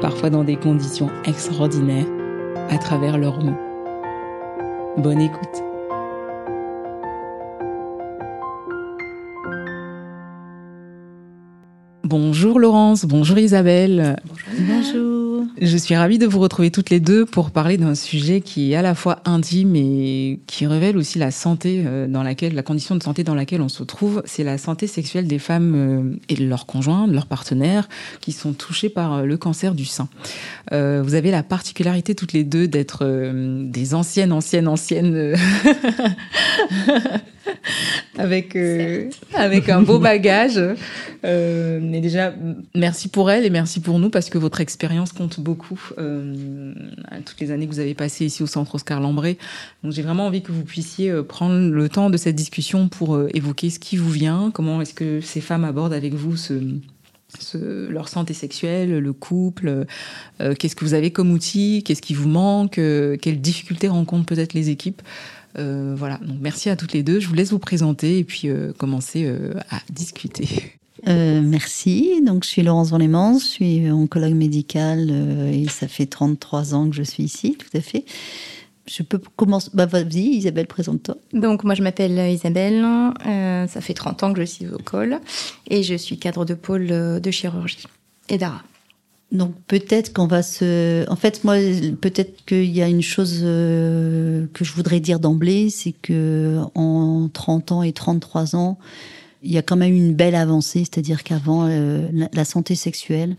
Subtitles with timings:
[0.00, 2.06] parfois dans des conditions extraordinaires,
[2.70, 3.58] à travers leurs mots.
[4.96, 5.62] Bonne écoute.
[12.04, 14.16] Bonjour Laurence, bonjour Isabelle.
[14.58, 15.19] Bonjour.
[15.58, 18.76] Je suis ravie de vous retrouver toutes les deux pour parler d'un sujet qui est
[18.76, 22.94] à la fois intime et qui révèle aussi la santé euh, dans laquelle, la condition
[22.94, 24.22] de santé dans laquelle on se trouve.
[24.24, 27.88] C'est la santé sexuelle des femmes euh, et de leurs conjoints, de leurs partenaires
[28.20, 30.08] qui sont touchés par euh, le cancer du sein.
[30.70, 33.04] vous avez la particularité toutes les deux d'être
[33.64, 35.34] des anciennes, anciennes, anciennes
[38.18, 38.56] avec
[39.34, 40.60] avec un beau bagage.
[41.22, 42.34] mais déjà,
[42.74, 45.80] merci pour elle et merci pour nous parce que votre expérience compte beaucoup.
[45.98, 46.72] Euh,
[47.24, 49.38] toutes les années que vous avez passées ici au Centre Oscar Lambré.
[49.82, 53.14] Donc j'ai vraiment envie que vous puissiez euh, prendre le temps de cette discussion pour
[53.14, 57.88] euh, évoquer ce qui vous vient, comment est-ce que ces femmes abordent avec vous ce,
[57.88, 59.86] leur santé sexuelle, le couple,
[60.58, 64.68] qu'est-ce que vous avez comme outil, qu'est-ce qui vous manque, quelles difficultés rencontrent peut-être les
[64.68, 65.00] équipes.
[65.54, 67.20] Voilà, donc merci à toutes les deux.
[67.20, 69.30] Je vous laisse vous présenter et puis commencer
[69.70, 70.48] à discuter.
[71.08, 72.22] Euh, merci.
[72.24, 76.90] Donc, je suis Laurence Van je suis oncologue médicale euh, et ça fait 33 ans
[76.90, 78.04] que je suis ici, tout à fait.
[78.86, 79.70] Je peux commencer.
[79.72, 81.16] Bah, vas-y, Isabelle, présente-toi.
[81.32, 82.84] Donc, moi, je m'appelle Isabelle.
[83.26, 85.20] Euh, ça fait 30 ans que je suis au col
[85.68, 87.86] et je suis cadre de pôle de chirurgie
[88.28, 88.62] et d'ARA.
[89.32, 91.08] Donc peut-être qu'on va se.
[91.08, 91.56] En fait, moi,
[92.00, 97.72] peut-être qu'il y a une chose que je voudrais dire d'emblée, c'est que en 30
[97.72, 98.78] ans et 33 ans,
[99.42, 103.36] il y a quand même une belle avancée, c'est-à-dire qu'avant, euh, la santé sexuelle,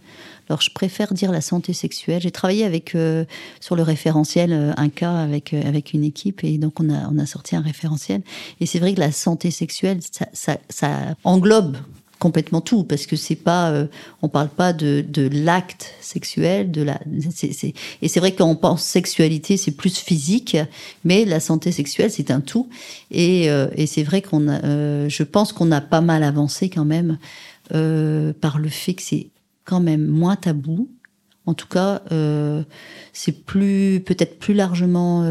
[0.49, 2.21] alors je préfère dire la santé sexuelle.
[2.21, 3.25] J'ai travaillé avec euh,
[3.59, 7.17] sur le référentiel euh, un cas avec avec une équipe et donc on a on
[7.19, 8.21] a sorti un référentiel
[8.59, 9.99] et c'est vrai que la santé sexuelle
[10.33, 11.77] ça englobe
[12.21, 13.87] complètement tout parce que c'est pas euh,
[14.21, 16.99] on parle pas de, de l'acte sexuel de la
[17.31, 17.73] c'est,
[18.03, 20.55] et c'est vrai qu'on pense sexualité c'est plus physique
[21.03, 22.69] mais la santé sexuelle c'est un tout.
[23.09, 26.69] Et, euh, et c'est vrai qu'on a euh, je pense qu'on a pas mal avancé
[26.69, 27.17] quand même
[27.69, 29.27] par le fait que c'est
[29.65, 30.89] quand même moins tabou.
[31.47, 32.03] En tout cas
[33.13, 35.25] c'est plus peut-être plus largement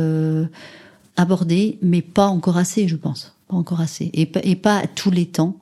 [1.17, 3.37] abordé mais pas encore assez je pense.
[3.47, 4.11] Pas encore assez.
[4.13, 5.57] Et, et pas à tous les temps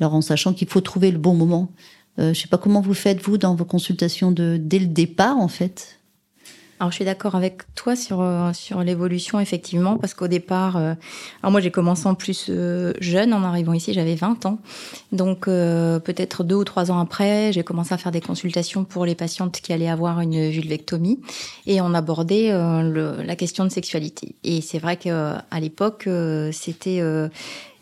[0.00, 1.70] alors en sachant qu'il faut trouver le bon moment.
[2.18, 5.38] Euh, je sais pas comment vous faites vous dans vos consultations de dès le départ
[5.38, 5.98] en fait.
[6.80, 10.94] Alors je suis d'accord avec toi sur euh, sur l'évolution effectivement parce qu'au départ euh,
[11.42, 14.58] alors moi j'ai commencé en plus euh, jeune en arrivant ici j'avais 20 ans
[15.12, 19.14] donc peut-être deux ou trois ans après j'ai commencé à faire des consultations pour les
[19.14, 21.20] patientes qui allaient avoir une vulvectomie
[21.66, 26.08] et on abordait la question de sexualité et c'est vrai que à l'époque
[26.52, 27.00] c'était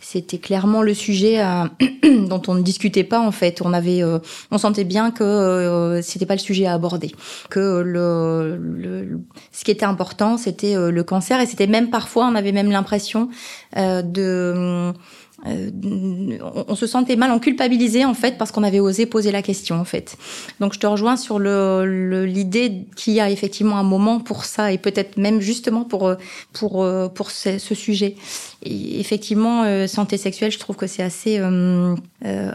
[0.02, 1.64] c'était clairement le sujet euh,
[2.28, 3.62] dont on ne discutait pas en fait.
[3.64, 4.18] On avait, euh,
[4.50, 7.12] on sentait bien que euh, c'était pas le sujet à aborder,
[7.50, 9.20] que le, le
[9.52, 13.28] ce qui était important c'était le cancer et c'était même parfois on avait même l'impression
[13.76, 14.92] de
[15.46, 15.70] euh,
[16.68, 19.80] on, se sentait mal, on culpabilisait en fait parce qu'on avait osé poser la question
[19.80, 20.16] en fait.
[20.60, 24.70] Donc je te rejoins sur le l'idée qu'il y a effectivement un moment pour ça
[24.70, 26.14] et peut-être même justement pour
[26.52, 28.16] pour pour ce sujet.
[28.64, 32.52] Effectivement, euh, santé sexuelle, je trouve que c'est assez euh, euh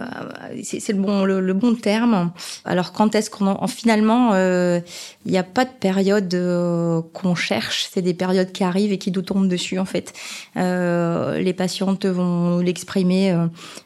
[0.64, 2.32] c'est le bon le, bon terme.
[2.64, 6.30] Alors quand est-ce qu'on en, finalement il n'y a pas de période
[7.14, 10.14] qu'on cherche, c'est des périodes qui arrivent et qui nous tombent dessus en fait.
[10.56, 13.32] les patientes vont l'exprimer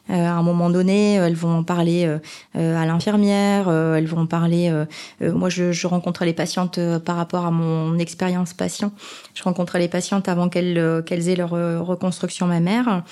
[0.08, 1.14] à un moment donné.
[1.14, 2.04] Elles vont en parler
[2.54, 3.68] à l'infirmière.
[3.68, 4.72] elles vont parler.
[5.20, 8.92] moi, je, je rencontrais les patientes par rapport à mon expérience patient.
[9.34, 12.11] Je rencontrais les patientes avant qu'elles qu'elles aient leur reconstruction
[12.46, 13.02] mammaire,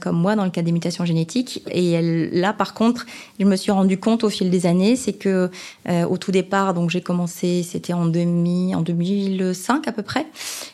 [0.00, 1.62] comme moi dans le cas des mutations génétiques.
[1.70, 3.06] Et là, par contre,
[3.38, 5.50] je me suis rendu compte au fil des années, c'est que
[5.88, 10.26] au tout départ, donc j'ai commencé, c'était en, en 2005 à peu près.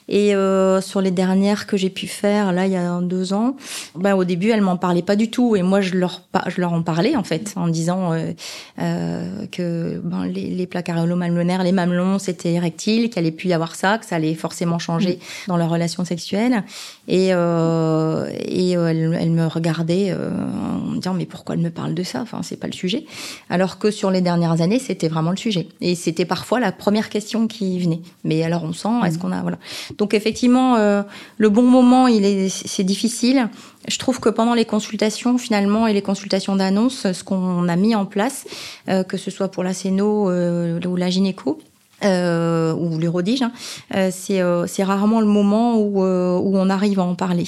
[0.08, 3.56] Et euh, sur les dernières que j'ai pu faire, là, il y a deux ans,
[3.96, 5.56] ben, au début, elles m'en parlaient pas du tout.
[5.56, 8.32] Et moi, je leur, je leur en parlais, en fait, en disant euh,
[8.78, 13.52] euh, que ben, les, les plaques aréolo-mamelonnaires, les mamelons, c'était érectile, qu'il allait plus y
[13.52, 15.48] avoir ça, que ça allait forcément changer mm.
[15.48, 16.62] dans leur relation sexuelle.
[17.08, 21.60] Et, euh, et euh, elle, elle, me regardait euh, en me disant, mais pourquoi elle
[21.60, 22.20] me parle de ça?
[22.20, 23.04] Enfin, c'est pas le sujet.
[23.48, 25.68] Alors que sur les dernières années, c'était vraiment le sujet.
[25.80, 28.00] Et c'était parfois la première question qui venait.
[28.24, 29.20] Mais alors, on sent, est-ce mm.
[29.20, 29.42] qu'on a...
[29.42, 29.58] Voilà.
[29.98, 31.02] Donc effectivement, euh,
[31.38, 33.48] le bon moment, il est, c'est difficile.
[33.88, 37.94] Je trouve que pendant les consultations, finalement, et les consultations d'annonce, ce qu'on a mis
[37.94, 38.44] en place,
[38.88, 41.58] euh, que ce soit pour la CENO euh, ou la gynéco,
[42.04, 43.52] euh, ou l'urodige, hein,
[43.94, 47.44] euh, c'est euh, c'est rarement le moment où, où on arrive à en parler.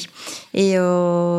[0.55, 0.77] Et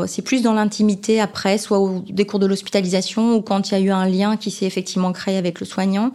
[0.05, 3.77] c'est plus dans l'intimité après, soit au des cours de l'hospitalisation ou quand il y
[3.77, 6.11] a eu un lien qui s'est effectivement créé avec le soignant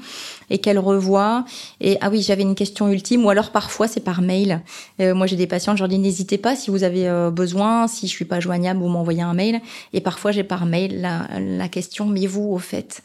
[0.51, 1.45] et qu'elle revoit.
[1.81, 4.61] Et ah oui, j'avais une question ultime, ou alors parfois c'est par mail.
[4.99, 8.13] moi j'ai des patients, je leur dis n'hésitez pas si vous avez besoin, si je
[8.13, 9.61] suis pas joignable, vous m'envoyez un mail.
[9.93, 13.03] Et parfois j'ai par mail la, la question, mais vous au fait,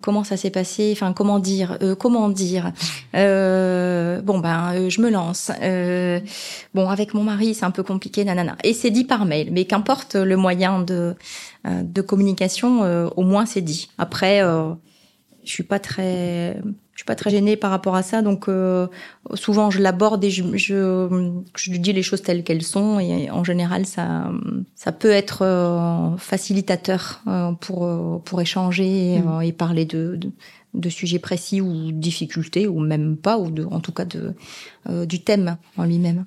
[0.00, 0.90] comment ça s'est passé?
[0.92, 1.78] Enfin comment dire?
[1.98, 2.72] Comment dire?
[3.14, 5.50] Euh, bon ben, euh, je me lance.
[5.62, 6.20] Euh,
[6.74, 8.56] bon, avec mon mari, c'est un peu compliqué, nanana.
[8.64, 9.50] Et c'est dit par mail.
[9.52, 11.14] Mais qu'importe le moyen de
[11.66, 12.80] de communication,
[13.16, 13.90] au moins c'est dit.
[13.98, 14.42] Après,
[15.44, 16.60] je suis pas très
[16.92, 18.46] je suis pas très gênée par rapport à ça, donc
[19.34, 23.42] souvent je l'aborde et je, je, je, dis les choses telles qu'elles sont et en
[23.42, 24.30] général ça
[24.74, 27.22] ça peut être facilitateur
[27.60, 29.42] pour pour échanger et, mmh.
[29.42, 30.30] et parler de, de,
[30.74, 34.34] de sujets précis ou difficultés ou même pas ou de, en tout cas de
[34.88, 36.24] euh, du thème en lui-même.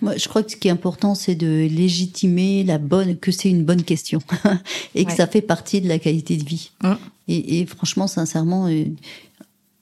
[0.00, 3.48] Moi, je crois que ce qui est important, c'est de légitimer la bonne, que c'est
[3.48, 4.20] une bonne question
[4.94, 6.70] et que ça fait partie de la qualité de vie.
[6.82, 6.92] Mmh.
[7.28, 8.84] Et, et, franchement, sincèrement, euh,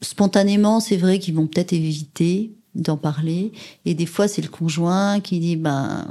[0.00, 3.52] spontanément, c'est vrai qu'ils vont peut-être éviter d'en parler.
[3.84, 6.06] Et des fois, c'est le conjoint qui dit, ben,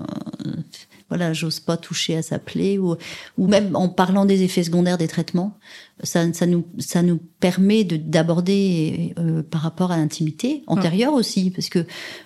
[1.10, 2.96] voilà, j'ose pas toucher à sa plaie, ou,
[3.38, 5.58] ou même en parlant des effets secondaires des traitements,
[6.02, 11.52] ça, ça nous, ça nous permet de d'aborder euh, par rapport à l'intimité antérieure aussi,
[11.52, 11.86] parce que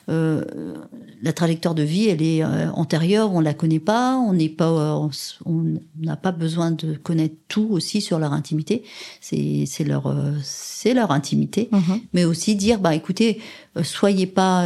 [0.09, 0.43] euh,
[1.21, 4.99] la trajectoire de vie, elle est euh, antérieure, on la connaît pas, on n'est pas,
[5.45, 5.63] on
[5.99, 8.83] n'a pas besoin de connaître tout aussi sur leur intimité,
[9.21, 12.01] c'est c'est leur c'est leur intimité, mm-hmm.
[12.13, 13.41] mais aussi dire bah écoutez,
[13.83, 14.65] soyez pas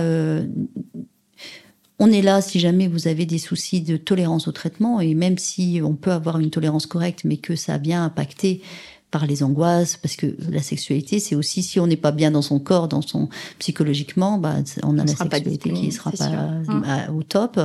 [2.01, 5.37] on est là si jamais vous avez des soucis de tolérance au traitement et même
[5.37, 8.63] si on peut avoir une tolérance correcte mais que ça a bien impacté
[9.11, 12.41] par les angoisses, parce que la sexualité, c'est aussi si on n'est pas bien dans
[12.41, 13.27] son corps, dans son
[13.59, 17.15] psychologiquement, bah, on a la sexualité qui sera pas mmh.
[17.15, 17.59] au top.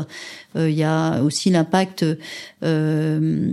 [0.56, 2.04] Euh, il y a aussi l'impact.
[2.64, 3.52] Euh,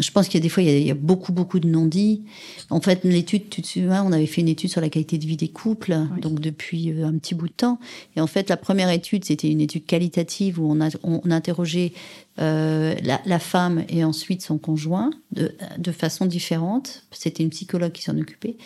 [0.00, 2.22] je pense qu'il y a des fois, il y, a, beaucoup, beaucoup de non-dits.
[2.70, 5.26] En fait, l'étude, tu te souviens, on avait fait une étude sur la qualité de
[5.26, 7.78] vie des couples, donc depuis euh, un petit bout de temps.
[8.16, 11.34] Et en fait, la première étude, c'était une étude qualitative où on a, on a
[11.34, 11.92] interrogé
[12.40, 17.04] euh, la, femme et ensuite son conjoint de, de façon différente.
[17.12, 18.56] C'était une psychologue qui s'en occupait.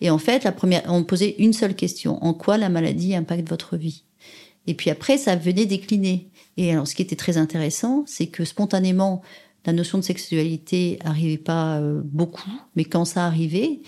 [0.00, 3.48] Et en fait, la première, on posait une seule question en quoi la maladie impacte
[3.48, 4.04] votre vie?
[4.66, 6.28] Et puis après, ça venait décliner.
[6.56, 9.22] Et alors, ce qui était très intéressant, c'est que spontanément,
[9.66, 13.80] la notion de sexualité arrivait pas euh, beaucoup, mais quand ça arrivait,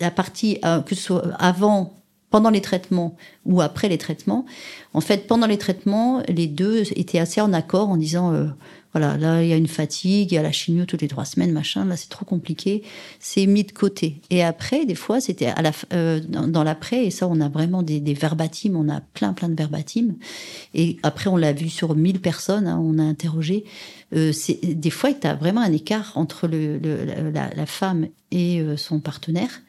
[0.00, 1.97] la partie euh, que ce soit avant
[2.30, 3.16] pendant les traitements
[3.46, 4.44] ou après les traitements.
[4.92, 8.46] En fait, pendant les traitements, les deux étaient assez en accord en disant euh,
[8.92, 11.24] voilà, là il y a une fatigue, il y a la chimio toutes les trois
[11.24, 12.82] semaines, machin, là c'est trop compliqué,
[13.20, 14.20] c'est mis de côté.
[14.30, 15.52] Et après, des fois, c'était
[15.92, 19.48] euh, dans, l'après, et ça on a vraiment des, des verbatims, on a plein plein
[19.48, 20.16] de verbatims.
[20.74, 23.64] Et après, on l'a vu sur 1000 personnes, hein, on a interrogé.
[24.14, 29.60] Euh, des fois, il y a vraiment un écart entre la, femme et son partenaire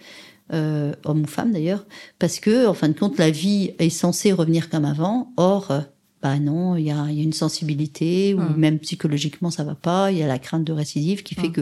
[0.54, 1.86] euh, homme ou femme d'ailleurs,
[2.18, 5.32] parce que en fin de compte la vie est censée revenir comme avant.
[5.38, 5.82] Or, euh,
[6.22, 8.56] bah non, il y a, y a, une sensibilité ou hum.
[8.58, 10.12] même psychologiquement ça va pas.
[10.12, 11.54] Il y a la crainte de récidive qui fait hum.
[11.54, 11.62] que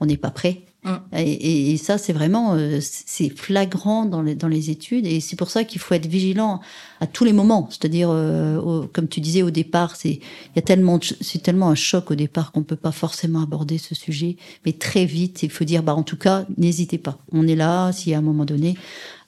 [0.00, 1.16] on n'est pas prêt Mm.
[1.16, 5.36] Et, et, ça, c'est vraiment, euh, c'est flagrant dans les, dans les études, et c'est
[5.36, 6.60] pour ça qu'il faut être vigilant
[7.00, 7.68] à tous les moments.
[7.70, 11.76] C'est-à-dire, euh, comme tu disais au départ, c'est, il y a tellement, c'est tellement un
[11.76, 14.36] choc au départ qu'on peut pas forcément aborder ce sujet,
[14.66, 17.18] mais très vite, il faut dire, bah en tout cas, n'hésitez pas.
[17.30, 18.74] On est là, si à un moment donné.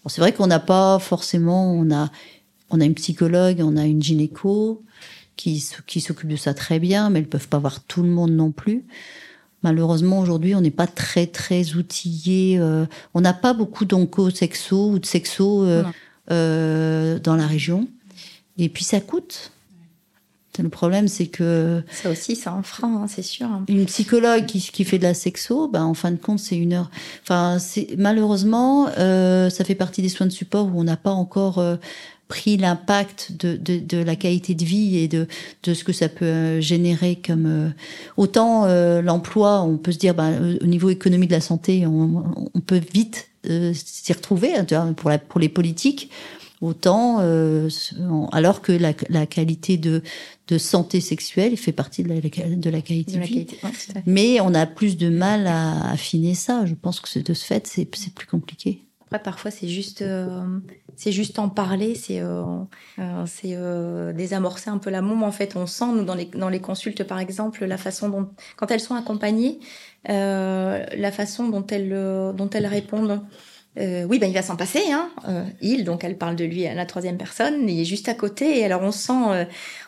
[0.03, 2.11] Bon, c'est vrai qu'on n'a pas forcément, on a,
[2.71, 4.83] on a une psychologue, on a une gynéco,
[5.37, 8.33] qui, qui s'occupent de ça très bien, mais elles peuvent pas voir tout le monde
[8.33, 8.85] non plus.
[9.65, 12.59] Malheureusement, aujourd'hui, on n'est pas très, très outillé.
[12.59, 15.83] Euh, on n'a pas beaucoup d'onco-sexo ou de sexo euh,
[16.31, 17.89] euh, dans la région.
[18.59, 19.53] Et puis, ça coûte.
[20.63, 21.83] Le problème, c'est que.
[21.91, 23.49] Ça aussi, c'est un frein, hein, c'est sûr.
[23.69, 26.75] Une psychologue qui, qui, fait de la sexo, ben, en fin de compte, c'est une
[26.75, 26.91] heure.
[27.23, 27.59] Enfin,
[27.99, 31.77] malheureusement, euh, ça fait partie des soins de support où on n'a pas encore euh,
[32.29, 35.27] pris l'impact de, de, de, la qualité de vie et de,
[35.63, 37.69] de ce que ça peut euh, générer comme euh,
[38.17, 42.25] autant euh, l'emploi, on peut se dire ben, au niveau économie de la santé, on,
[42.55, 43.29] on peut vite
[43.75, 46.11] s'y retrouver hein, pour, la, pour les politiques
[46.65, 47.69] autant euh,
[48.33, 50.03] alors que la, la, qualité de,
[50.49, 53.47] de santé sexuelle fait partie de la, de la qualité de, la vie.
[53.47, 53.59] Qualité,
[54.07, 56.65] Mais on a plus de mal à affiner ça.
[56.67, 58.83] Je pense que de ce fait, c'est plus compliqué.
[59.07, 60.43] Après, parfois, c'est juste, euh,
[60.97, 62.43] c'est juste en parler, c'est, euh,
[62.99, 65.27] euh c'est euh, désamorcer un peu l'amour.
[65.27, 68.29] En fait, on sent, nous, dans les, dans les consultes, par exemple, la façon dont,
[68.57, 69.59] quand elles sont accompagnées,
[70.07, 71.91] la façon dont elles,
[72.35, 73.23] dont elles répondent.
[73.79, 74.83] Euh, oui, ben il va s'en passer.
[74.93, 75.11] Hein.
[75.29, 78.15] Euh, il, donc elle parle de lui à la troisième personne, il est juste à
[78.15, 78.61] côté.
[78.61, 79.45] Et alors on sent, euh,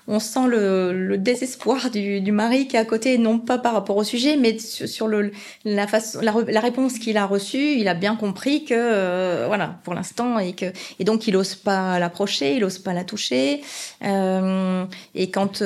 [0.08, 3.72] on sent le, le désespoir du, du, mari qui est à côté, non pas par
[3.72, 5.32] rapport au sujet, mais sur, le,
[5.64, 7.76] la, façon, la, la réponse qu'il a reçue.
[7.78, 10.66] Il a bien compris que, euh, voilà, pour l'instant, et que
[10.98, 13.62] et donc il ose pas l'approcher, il ose pas la toucher.
[14.02, 15.62] et quand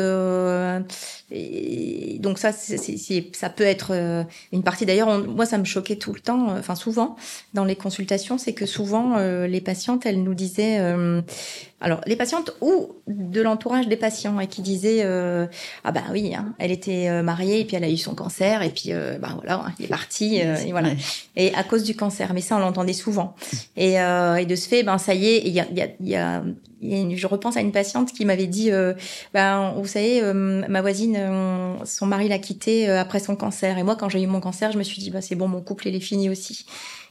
[1.32, 4.84] et donc ça, ça peut être euh, une partie.
[4.84, 7.16] D'ailleurs, moi, ça me choquait tout le temps, euh, enfin souvent
[7.54, 10.80] dans les consultations, c'est que souvent euh, les patientes, elles nous disaient,
[11.80, 15.02] alors les patientes ou de l'entourage des patients, et qui disaient,
[15.84, 18.70] ah ben oui, hein, elle était mariée et puis elle a eu son cancer et
[18.70, 20.90] puis ben voilà, il est parti et voilà.
[21.36, 23.34] Et à cause du cancer, mais ça on l'entendait souvent.
[23.76, 26.16] Et, et de ce fait, ben ça y est, il y a, y a, y
[26.16, 26.42] a
[26.82, 28.94] je repense à une patiente qui m'avait dit, euh,
[29.34, 30.32] ben, vous savez, euh,
[30.68, 33.78] ma voisine, euh, son mari l'a quittée après son cancer.
[33.78, 35.60] Et moi, quand j'ai eu mon cancer, je me suis dit, bah, c'est bon, mon
[35.60, 36.64] couple, il est fini aussi.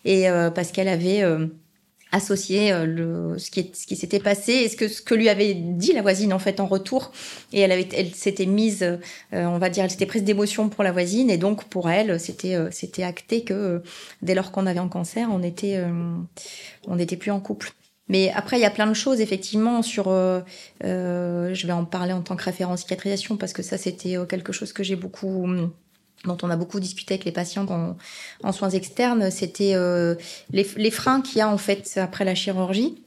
[0.05, 1.23] Et parce qu'elle avait
[2.11, 5.53] associé le, ce qui, ce qui s'était passé et ce que, ce que lui avait
[5.53, 7.11] dit la voisine en fait en retour.
[7.53, 8.99] Et elle, avait, elle s'était mise,
[9.31, 11.29] on va dire, elle s'était prise d'émotion pour la voisine.
[11.29, 13.83] Et donc, pour elle, c'était c'était acté que
[14.21, 15.83] dès lors qu'on avait un cancer, on était,
[16.87, 17.73] on n'était plus en couple.
[18.09, 20.07] Mais après, il y a plein de choses, effectivement, sur...
[20.07, 20.41] Euh,
[20.83, 24.25] euh, je vais en parler en tant que référent cicatrisation, parce que ça, c'était euh,
[24.25, 25.47] quelque chose que j'ai beaucoup
[26.25, 27.65] dont on a beaucoup discuté avec les patients
[28.43, 30.15] en, soins externes, c'était euh,
[30.51, 33.01] les, les, freins qu'il y a en fait après la chirurgie.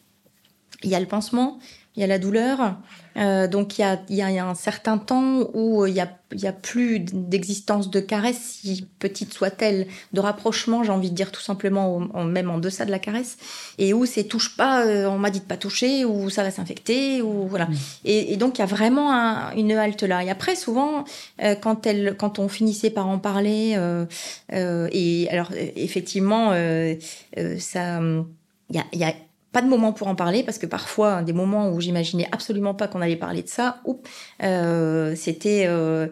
[0.83, 1.59] Il y a le pansement,
[1.97, 2.77] il y a la douleur.
[3.19, 6.09] Euh, donc il y, a, il y, a, un certain temps où il y a,
[6.45, 11.43] a plus d'existence de caresse, si petite soit-elle, de rapprochement, j'ai envie de dire tout
[11.43, 13.37] simplement, même en deçà de la caresse,
[13.77, 16.51] et où c'est touche pas, euh, on m'a dit de pas toucher, ou ça va
[16.51, 17.67] s'infecter, ou voilà.
[17.67, 17.75] Mmh.
[18.07, 20.25] Et, et, donc il y a vraiment un, une halte là.
[20.25, 21.05] Et après souvent,
[21.43, 24.07] euh, quand elle, quand on finissait par en parler, euh,
[24.55, 26.53] euh, et alors effectivement,
[27.59, 28.01] ça,
[28.71, 29.15] il y a, y a
[29.53, 32.89] pas de moment pour en parler parce que parfois des moments où j'imaginais absolument pas
[32.89, 33.83] qu'on allait parler de ça,
[34.43, 36.09] euh, c'était euh,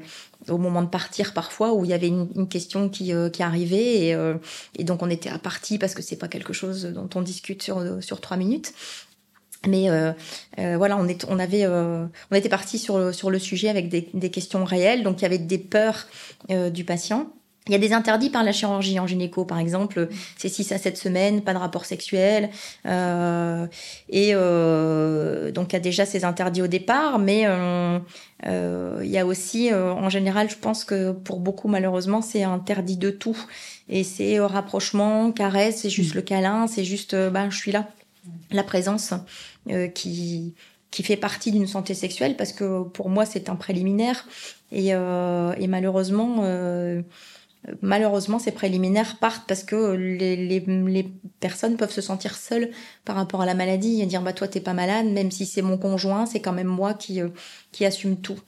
[0.49, 4.07] au moment de partir parfois où il y avait une, question qui, euh, qui arrivait
[4.07, 4.35] et, euh,
[4.79, 7.63] et, donc on était à partie parce que c'est pas quelque chose dont on discute
[7.63, 8.73] sur sur trois minutes.
[9.67, 10.13] Mais euh,
[10.57, 14.31] voilà, on, est, on avait, on était parti sur sur le sujet avec des, des
[14.31, 15.03] questions réelles.
[15.03, 16.07] Donc il y avait des peurs
[16.49, 17.31] du patient
[17.67, 20.79] il y a des interdits par la chirurgie en gynéco, par exemple, c'est 6 à
[20.79, 22.49] 7 semaines, pas de rapport sexuel.
[22.87, 23.67] Euh,
[24.09, 27.99] et euh, donc, il y a déjà ces interdits au départ, mais euh,
[28.47, 32.43] euh il y a aussi, euh, en général, je pense que pour beaucoup, malheureusement, c'est
[32.45, 33.37] interdit de tout.
[33.91, 37.89] Et c'est rapprochement, caresse, c'est juste le câlin, c'est juste, ben, je suis là.
[38.53, 39.13] La présence
[39.95, 40.55] qui,
[40.91, 44.27] qui fait partie d'une santé sexuelle, parce que pour moi, c'est un préliminaire.
[44.73, 46.43] Et, et malheureusement
[47.83, 52.71] malheureusement, ces préliminaires partent parce que les, personnes peuvent se sentir seules
[53.05, 55.63] par rapport à la maladie et dire bah toi t'es pas malade, même si c'est
[55.63, 57.29] mon conjoint, c'est quand même moi qui euh,
[57.73, 58.39] qui assume tout.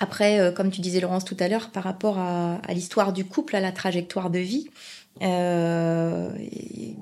[0.00, 3.56] Après, euh, comme tu disais Laurence tout à l'heure, par rapport à, l'histoire du couple,
[3.56, 4.68] à la trajectoire de vie,
[5.22, 6.30] euh,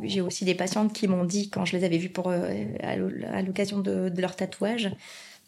[0.02, 3.78] j'ai aussi des patientes qui m'ont dit quand je les avais vues pour à l'occasion
[3.78, 4.90] de, de, leur tatouage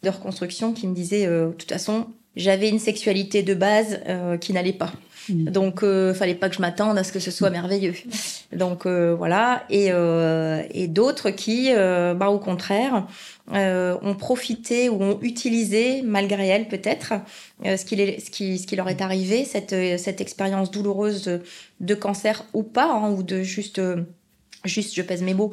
[0.02, 4.00] de reconstruction, qui me disaient de toute façon j'avais une sexualité de base
[4.40, 4.92] qui n'allait pas.
[5.28, 5.44] Mm.
[5.44, 7.94] Donc, euh, fallait pas que je m'attende à ce que ce soit merveilleux.
[8.54, 9.64] Donc euh, voilà.
[9.70, 13.06] Et, euh, et d'autres qui, euh, bah, au contraire,
[13.50, 17.12] ont profité ou ont utilisé, malgré elles peut-être,
[17.62, 21.42] ce, qui ce, qui, ce qui leur est arrivé, cette, cette expérience douloureuse de,
[21.80, 23.82] de, cancer ou pas, hein, ou de juste,
[24.64, 25.50] juste, je pèse mes mots,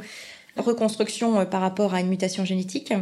[0.55, 2.93] reconstruction par rapport à une mutation génétique.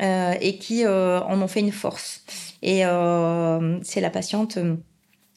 [0.00, 2.24] et qui en ont fait une force.
[2.62, 2.84] Et
[3.82, 4.58] c'est la patiente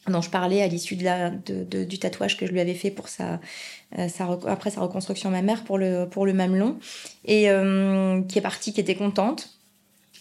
[0.07, 3.39] dont je parlais à l'issue de du tatouage que je lui avais fait pour sa,
[4.47, 6.77] après sa reconstruction mammaire pour le, pour le mamelon,
[7.25, 7.47] et
[8.27, 9.55] qui est partie, qui était contente.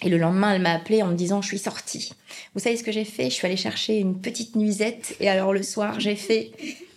[0.02, 2.12] Et le lendemain, elle m'a appelé en me disant Je suis sortie.
[2.54, 3.24] Vous savez ce que j'ai fait?
[3.24, 5.16] Je suis allée chercher une petite nuisette.
[5.20, 6.50] Et alors le soir, j'ai fait,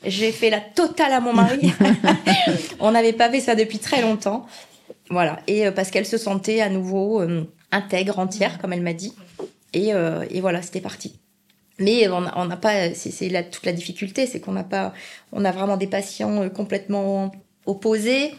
[0.04, 1.72] j'ai fait la totale à mon mari.
[2.80, 4.48] On n'avait pas fait ça depuis très longtemps.
[5.10, 5.40] Voilà.
[5.48, 9.14] Et euh, parce qu'elle se sentait à nouveau euh, intègre, entière, comme elle m'a dit.
[9.74, 11.20] Et, euh, et voilà, c'était parti.
[11.80, 14.94] Mais on n'a pas, c'est toute la difficulté, c'est qu'on n'a pas,
[15.32, 17.32] on a vraiment des patients complètement
[17.68, 18.34] opposés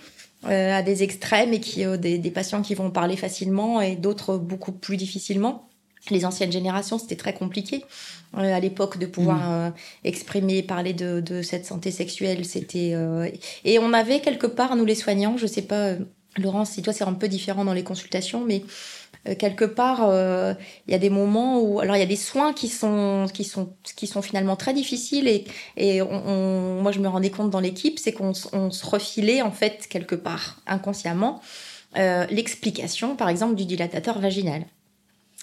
[0.47, 3.97] euh, à des extrêmes et qui euh, des, des, patients qui vont parler facilement et
[3.97, 5.68] d'autres beaucoup plus difficilement.
[6.11, 7.85] Les anciennes générations, c'était très compliqué
[8.37, 9.73] euh, à l'époque de pouvoir mmh.
[10.04, 12.45] exprimer, parler de, de, cette santé sexuelle.
[12.45, 12.95] C'était
[13.64, 15.95] et on avait quelque part nous les soignants, je sais pas,
[16.37, 18.62] Laurence, si toi c'est un peu différent dans les consultations, mais
[19.27, 20.55] euh, quelque part, euh,
[20.87, 23.45] il y a des moments où, alors il y a des soins qui sont qui
[23.45, 25.45] sont qui sont finalement très difficiles et
[25.77, 29.53] et on, moi je me rendais compte dans l'équipe, c'est qu'on on se refilait en
[29.53, 31.41] fait quelque part inconsciemment
[31.97, 34.67] euh, l'explication, par exemple, du dilatateur vaginal.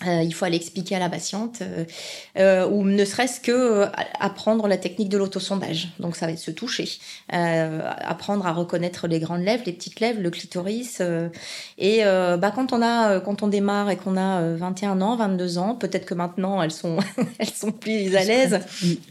[0.05, 1.85] Euh, il faut aller expliquer à la patiente, euh,
[2.37, 3.85] euh, ou ne serait-ce que
[4.19, 5.87] apprendre la technique de l'autosondage.
[5.99, 6.89] Donc ça va être se toucher,
[7.29, 11.01] apprendre à reconnaître les grandes lèvres, les petites lèvres, le clitoris.
[11.77, 15.75] et bah, quand on a, quand on démarre et qu'on a 21 ans, 22 ans,
[15.75, 16.97] peut-être que maintenant elles sont,
[17.39, 18.59] elles sont plus à l'aise.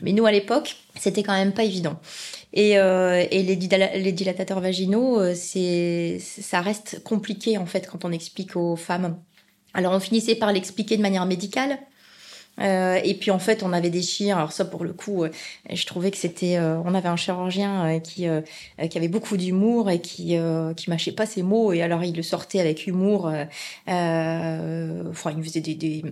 [0.03, 1.99] Mais nous à l'époque, c'était quand même pas évident.
[2.53, 8.55] Et, et les, les, dilatateurs vaginaux, c'est, ça reste compliqué en fait quand on explique
[8.55, 9.17] aux femmes
[9.75, 11.79] alors on finissait par l'expliquer de manière médicale.
[12.61, 14.37] Euh, et puis en fait, on avait des chiens.
[14.37, 15.31] Alors ça, pour le coup, euh,
[15.73, 16.57] je trouvais que c'était.
[16.57, 18.27] Euh, on avait un chirurgien qui
[18.91, 20.37] qui avait beaucoup d'humour et qui
[20.77, 21.73] qui mâchait pas ses mots.
[21.73, 23.33] Et alors il le sortait avec humour.
[23.87, 26.05] enfin, il faisait des, des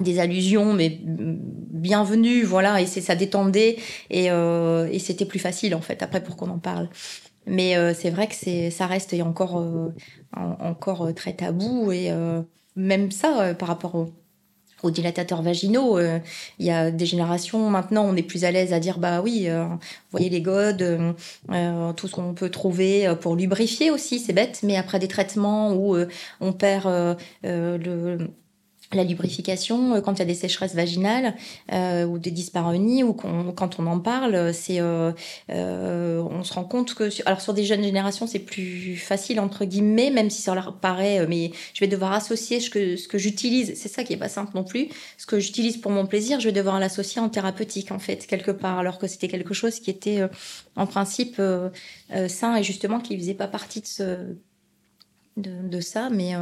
[0.00, 3.76] des allusions, mais bienvenues, voilà, et c'est ça détendait
[4.08, 6.88] et, et c'était plus facile en fait après pour qu'on en parle.
[7.46, 9.92] Mais c'est vrai que c'est ça reste encore
[10.32, 12.12] encore très tabou et
[12.80, 14.10] même ça, euh, par rapport aux,
[14.90, 16.18] dilatateurs vaginaux, euh,
[16.58, 19.44] il y a des générations maintenant, on est plus à l'aise à dire bah oui,
[19.46, 19.66] euh,
[20.10, 21.14] voyez les godes,
[21.96, 25.98] tout ce qu'on peut trouver pour lubrifier aussi, c'est bête, mais après des traitements où
[26.40, 28.30] on perd le
[28.92, 31.36] la lubrification, euh, quand il y a des sécheresses vaginales
[31.72, 35.12] euh, ou des dyspareunies, ou quand on en parle, c'est, euh,
[35.50, 39.64] euh, on se rend compte que, alors sur des jeunes générations, c'est plus facile entre
[39.64, 43.18] guillemets, même si ça leur paraît, mais je vais devoir associer ce que ce que
[43.18, 43.74] j'utilise.
[43.76, 44.88] C'est ça qui est pas simple non plus.
[45.18, 48.50] Ce que j'utilise pour mon plaisir, je vais devoir l'associer en thérapeutique en fait quelque
[48.50, 50.20] part, alors que c'était quelque chose qui était
[50.76, 51.40] en principe
[52.28, 54.36] sain et justement qui faisait pas partie de ce
[55.36, 56.34] de, de ça, mais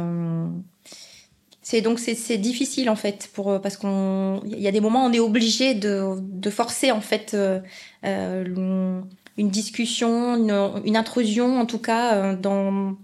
[1.61, 5.05] c'est donc c'est difficile en fait pour euh, parce qu'on il y a des moments
[5.05, 7.59] où on est obligé de, de forcer en fait euh,
[8.05, 9.01] euh
[9.37, 12.97] une discussion, une, une, intrusion en tout cas dans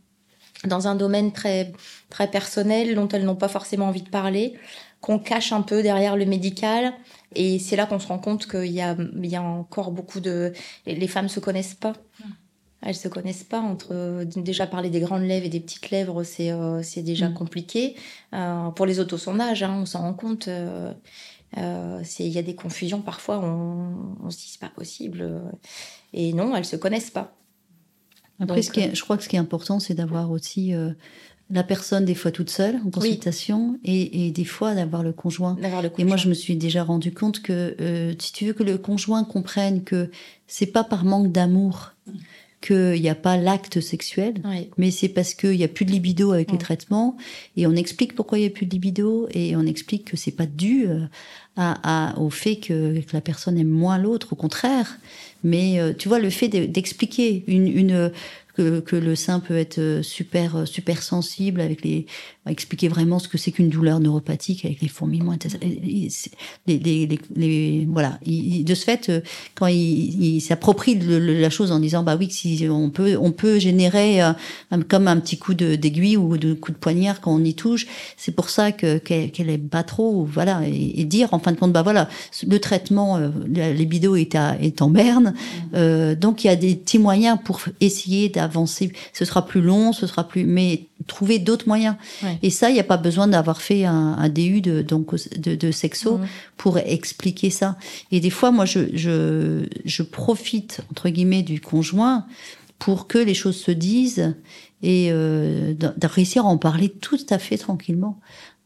[0.65, 1.71] dans un domaine très
[2.09, 4.53] très personnel dont elles n'ont pas forcément envie de parler,
[5.01, 6.93] qu'on cache un peu derrière le médical.
[7.35, 10.19] Et c'est là qu'on se rend compte qu'il y a, il y a encore beaucoup
[10.19, 10.53] de...
[10.85, 11.93] Les femmes se connaissent pas.
[12.85, 16.51] Elles se connaissent pas entre déjà parler des grandes lèvres et des petites lèvres, c'est
[16.51, 17.33] euh, c'est déjà mm.
[17.33, 17.95] compliqué.
[18.33, 20.47] Euh, pour les autosondages, hein, on s'en rend compte.
[20.47, 20.93] Euh,
[21.57, 23.39] euh il y a des confusions parfois.
[23.39, 25.41] On, on se dit c'est pas possible.
[26.13, 27.35] Et non, elles se connaissent pas.
[28.39, 30.73] Après, ce qui est, je crois que ce qui est important, c'est d'avoir aussi
[31.49, 35.57] la personne des fois toute seule en consultation et, et, des fois d'avoir le, conjoint.
[35.97, 39.23] Et moi, je me suis déjà rendu compte que si tu veux que le conjoint
[39.23, 40.11] comprenne que
[40.45, 41.93] c'est pas par manque d'amour.
[42.69, 44.33] Mm qu'il n'y a pas l'acte sexuel,
[44.77, 47.15] mais c'est parce qu'il n'y a plus de libido avec les traitements,
[47.55, 50.31] et on explique pourquoi il n'y a plus de libido, et on explique que c'est
[50.31, 51.05] pas dû euh,
[51.57, 54.97] à, au fait que, la personne aime moins l'autre, au contraire.
[55.43, 58.11] Mais euh, tu vois, le fait d'expliquer une, une
[58.55, 62.07] que, que, le sein peut être super super sensible avec les
[62.51, 65.35] expliquer vraiment ce que c'est qu'une douleur neuropathique avec les fourmillements.
[66.67, 68.19] Les, les, les, voilà.
[68.25, 69.21] de ce fait, euh,
[69.55, 73.57] quand il, il s'approprie la chose en disant bah oui, si on peut, on peut
[73.57, 74.33] générer euh,
[74.87, 77.87] comme un petit coup d'aiguille ou de coup de poignard quand on y touche.
[78.17, 81.71] C'est pour ça que qu'elle est pas trop, voilà, et, dire en fin de compte
[81.71, 82.09] bah voilà,
[82.47, 85.33] le traitement, euh, les bidons est, à, est en berne,
[85.73, 86.15] mmh.
[86.15, 88.91] donc il y a des petits moyens pour essayer d'avancer.
[89.13, 91.95] Ce sera plus long, ce sera plus, mais trouver d'autres moyens.
[92.41, 95.55] Et ça, il n'y a pas besoin d'avoir fait un, un, DU de, donc, de,
[95.55, 96.19] de sexo
[96.57, 97.77] pour expliquer ça.
[98.11, 102.25] Et des fois, moi, je, je, je profite, entre guillemets, du conjoint
[102.79, 104.35] pour que les choses se disent
[104.81, 108.19] et euh, de, réussir à en parler tout à fait tranquillement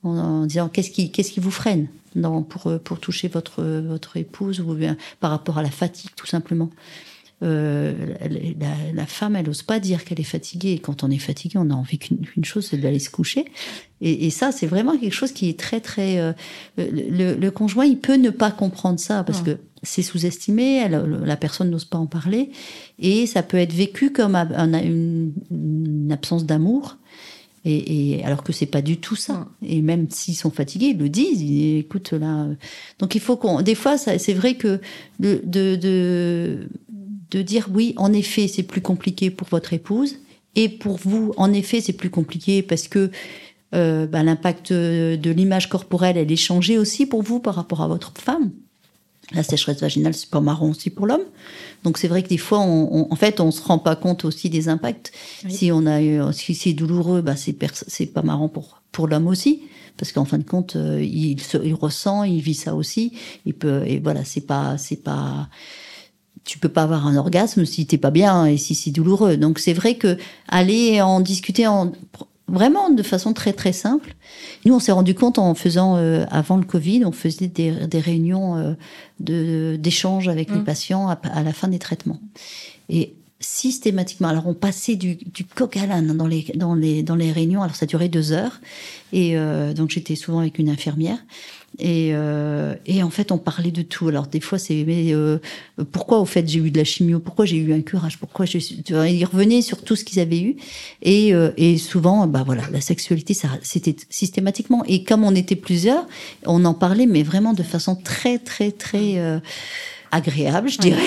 [0.04, 4.62] en, disant qu'est-ce qui qu'est-ce qui vous freine dans, pour pour toucher votre votre épouse
[4.62, 6.70] ou bien par rapport à la fatigue tout simplement.
[7.42, 7.94] Euh,
[8.94, 10.74] la, femme, elle ose pas dire qu'elle est fatiguée.
[10.74, 13.46] Et quand on est fatigué, on a envie qu'une chose, c'est d'aller se coucher.
[14.02, 16.20] Et, et, ça, c'est vraiment quelque chose qui est très, très.
[16.20, 16.34] Euh,
[16.78, 20.88] le, le, conjoint, il peut ne pas comprendre ça parce que c'est sous-estimé.
[20.90, 22.52] La personne n'ose pas en parler,
[22.98, 26.98] et ça peut être vécu comme une, une absence d'amour.
[27.66, 29.48] Et, et, alors que c'est pas du tout ça.
[29.62, 31.42] Et même s'ils sont fatigués, ils le disent.
[31.42, 32.48] Ils, écoute là.
[33.00, 33.62] Donc il faut qu'on.
[33.62, 34.80] Des fois, c'est vrai que
[35.20, 36.70] de, de, de
[37.32, 40.18] de dire oui, en effet, c'est plus compliqué pour votre épouse
[40.56, 43.12] et pour vous, en effet, c'est plus compliqué parce que
[43.76, 47.88] euh, bah, l'impact de l'image corporelle, elle est changée aussi pour vous par rapport à
[47.88, 48.52] votre femme.
[49.32, 51.26] La sécheresse vaginale, c'est pas marrant aussi pour l'homme.
[51.84, 54.50] Donc c'est vrai que des fois, on, en fait, on se rend pas compte aussi
[54.50, 55.12] des impacts.
[55.48, 57.56] Si on a, si c'est douloureux, bah c'est
[57.88, 59.62] c'est pas marrant pour pour l'homme aussi,
[59.98, 63.14] parce qu'en fin de compte, euh, il, il ressent, il vit ça aussi.
[63.46, 65.48] Il peut et voilà, c'est pas c'est pas
[66.50, 69.38] tu peux pas avoir un orgasme si t'es pas bien et si c'est douloureux.
[69.38, 71.92] Donc c'est vrai que aller en discuter en
[72.48, 74.16] vraiment de façon très très simple.
[74.66, 78.00] Nous on s'est rendu compte en faisant euh, avant le Covid, on faisait des, des
[78.00, 78.74] réunions euh,
[79.20, 80.64] de d'échange avec les mmh.
[80.64, 82.20] patients à, la fin des traitements.
[82.90, 84.28] Et systématiquement.
[84.28, 87.62] Alors on passait du, du coq à l'âne dans les dans les dans les réunions.
[87.62, 88.60] Alors ça durait deux heures
[89.14, 91.20] et euh, donc j'étais souvent avec une infirmière
[91.80, 94.08] et, euh, et en fait, on parlait de tout.
[94.10, 95.40] Alors des fois, c'est mais euh,
[95.92, 98.58] pourquoi au fait j'ai eu de la chimio, pourquoi j'ai eu un curage, pourquoi je
[98.58, 100.58] ils revenaient sur tout ce qu'ils avaient eu
[101.02, 104.84] et, euh, et souvent, bah voilà, la sexualité, ça c'était systématiquement.
[104.86, 106.06] Et comme on était plusieurs,
[106.46, 109.40] on en parlait, mais vraiment de façon très très très euh,
[110.12, 111.02] agréable, je dirais,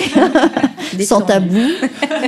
[1.01, 1.59] sans tabou,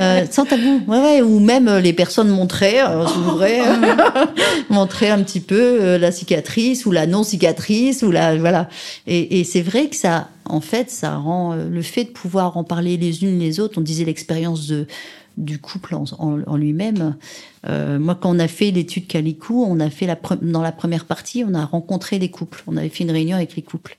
[0.02, 3.06] euh, sans tabou, ouais, ouais, ou même euh, les personnes montraient, euh,
[4.70, 8.70] montraient un petit peu euh, la cicatrice ou la non cicatrice ou la voilà.
[9.08, 12.64] Et, et c'est vrai que ça, en fait, ça rend le fait de pouvoir en
[12.64, 13.78] parler les unes les autres.
[13.78, 14.88] On disait l'expérience de
[15.38, 17.16] du couple en, en, lui-même.
[17.68, 21.06] Euh, moi, quand on a fait l'étude Calicou, on a fait la dans la première
[21.06, 22.64] partie, on a rencontré les couples.
[22.68, 23.98] On avait fait une réunion avec les couples.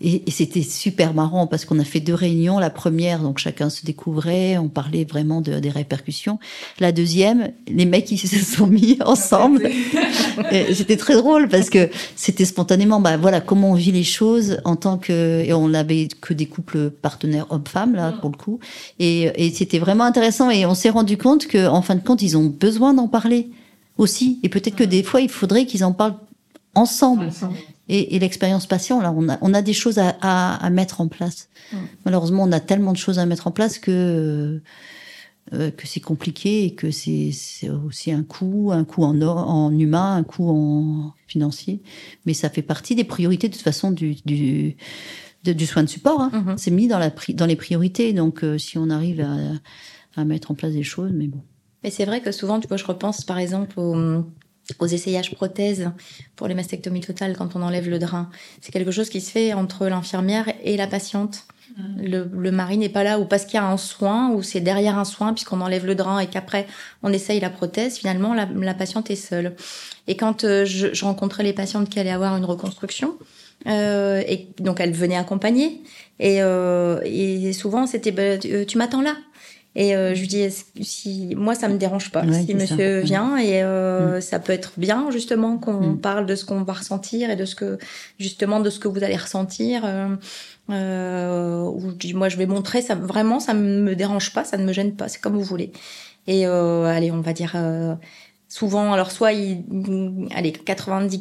[0.00, 2.58] Et, et c'était super marrant parce qu'on a fait deux réunions.
[2.58, 6.38] La première, donc chacun se découvrait, on parlait vraiment de, des répercussions.
[6.78, 9.68] La deuxième, les mecs ils se sont mis ensemble.
[10.72, 14.76] c'était très drôle parce que c'était spontanément, bah voilà, comment on vit les choses en
[14.76, 18.58] tant que et on n'avait que des couples partenaires hommes-femmes là pour le coup.
[18.98, 22.22] Et, et c'était vraiment intéressant et on s'est rendu compte que en fin de compte
[22.22, 23.50] ils ont besoin d'en parler
[23.98, 24.40] aussi.
[24.42, 26.16] Et peut-être que des fois il faudrait qu'ils en parlent
[26.74, 27.26] ensemble.
[27.26, 27.56] ensemble.
[27.92, 31.00] Et, et l'expérience patient, là, on a, on a des choses à, à, à mettre
[31.00, 31.48] en place.
[31.72, 31.76] Mm.
[32.04, 34.62] Malheureusement, on a tellement de choses à mettre en place que
[35.52, 37.32] euh, que c'est compliqué et que c'est
[37.68, 41.82] aussi un coût, un coût en, en humain, un coût en financier.
[42.26, 44.76] Mais ça fait partie des priorités de toute façon du, du,
[45.42, 46.20] du soin de support.
[46.20, 46.30] Hein.
[46.32, 46.58] Mm-hmm.
[46.58, 48.12] C'est mis dans, la, dans les priorités.
[48.12, 49.36] Donc, euh, si on arrive à,
[50.20, 51.42] à mettre en place des choses, mais bon.
[51.82, 54.24] Mais c'est vrai que souvent, tu vois, je repense par exemple au,
[54.78, 55.90] aux essayages prothèses
[56.36, 58.30] pour les mastectomies totales quand on enlève le drain.
[58.60, 61.44] C'est quelque chose qui se fait entre l'infirmière et la patiente.
[61.96, 64.60] Le, le, mari n'est pas là ou parce qu'il y a un soin ou c'est
[64.60, 66.66] derrière un soin puisqu'on enlève le drain et qu'après
[67.02, 69.54] on essaye la prothèse, finalement la, la patiente est seule.
[70.08, 73.16] Et quand euh, je, je, rencontrais les patientes qui allaient avoir une reconstruction,
[73.66, 75.82] euh, et donc elles venaient accompagner
[76.18, 79.16] et, euh, et souvent c'était bah, tu, tu m'attends là
[79.76, 80.48] et euh, je lui dis,
[80.80, 83.06] si moi ça me dérange pas ouais, si Monsieur ça.
[83.06, 84.20] vient et euh, mm.
[84.20, 86.00] ça peut être bien justement qu'on mm.
[86.00, 87.78] parle de ce qu'on va ressentir et de ce que
[88.18, 89.82] justement de ce que vous allez ressentir.
[89.84, 90.16] Euh,
[90.70, 94.56] euh, ou je dis, moi je vais montrer ça vraiment ça me dérange pas, ça
[94.56, 95.72] ne me gêne pas, c'est comme vous voulez.
[96.26, 97.94] Et euh, allez on va dire euh,
[98.48, 99.64] souvent alors soit il,
[100.34, 101.20] allez 90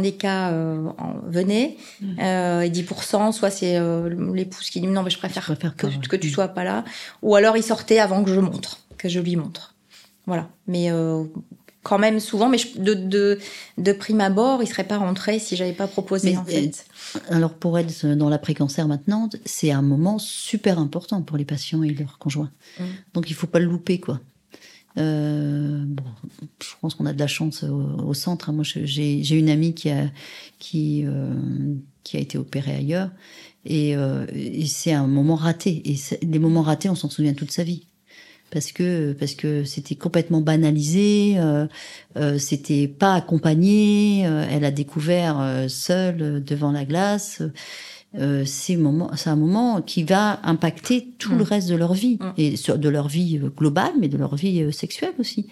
[0.00, 0.88] des cas euh,
[1.26, 1.76] venaient.
[2.00, 2.20] Mmh.
[2.20, 5.76] euh, et 10% soit c'est euh, l'épouse qui dit non mais je préfère, je préfère
[5.76, 6.84] que, que, tu sois pas là.
[7.22, 9.74] Ou alors il sortait avant que je montre que je lui montre.
[10.26, 10.48] Voilà.
[10.66, 10.90] Mais
[11.82, 13.38] quand même souvent mais je, de, de,
[13.78, 16.84] de prime abord il serait pas rentré si j'avais pas proposé mais, en fait.
[17.30, 21.90] alors pour être dans l'après-cancer maintenant c'est un moment super important pour les patients et
[21.90, 22.50] leurs conjoints.
[22.80, 22.84] Mmh.
[23.14, 24.18] donc il faut pas le louper quoi
[24.98, 25.84] euh,
[26.62, 28.52] je pense qu'on a de la chance au, centre.
[28.52, 30.10] Moi, j'ai une amie qui a
[30.58, 31.34] qui euh,
[32.02, 33.10] qui a été opérée ailleurs,
[33.64, 34.26] et, euh,
[34.66, 35.82] c'est un moment raté.
[35.84, 37.86] Et les moments ratés, on s'en souvient toute sa vie
[38.50, 41.36] parce que parce que c'était complètement banalisé,
[42.38, 44.20] c'était pas accompagné.
[44.20, 47.42] Elle a découvert seule devant la glace.
[48.18, 51.48] Euh, c'est un moment qui va impacter tout le mm.
[51.48, 52.32] reste de leur vie mm.
[52.38, 55.46] et sur, de leur vie euh, globale, mais de leur vie euh, sexuelle aussi.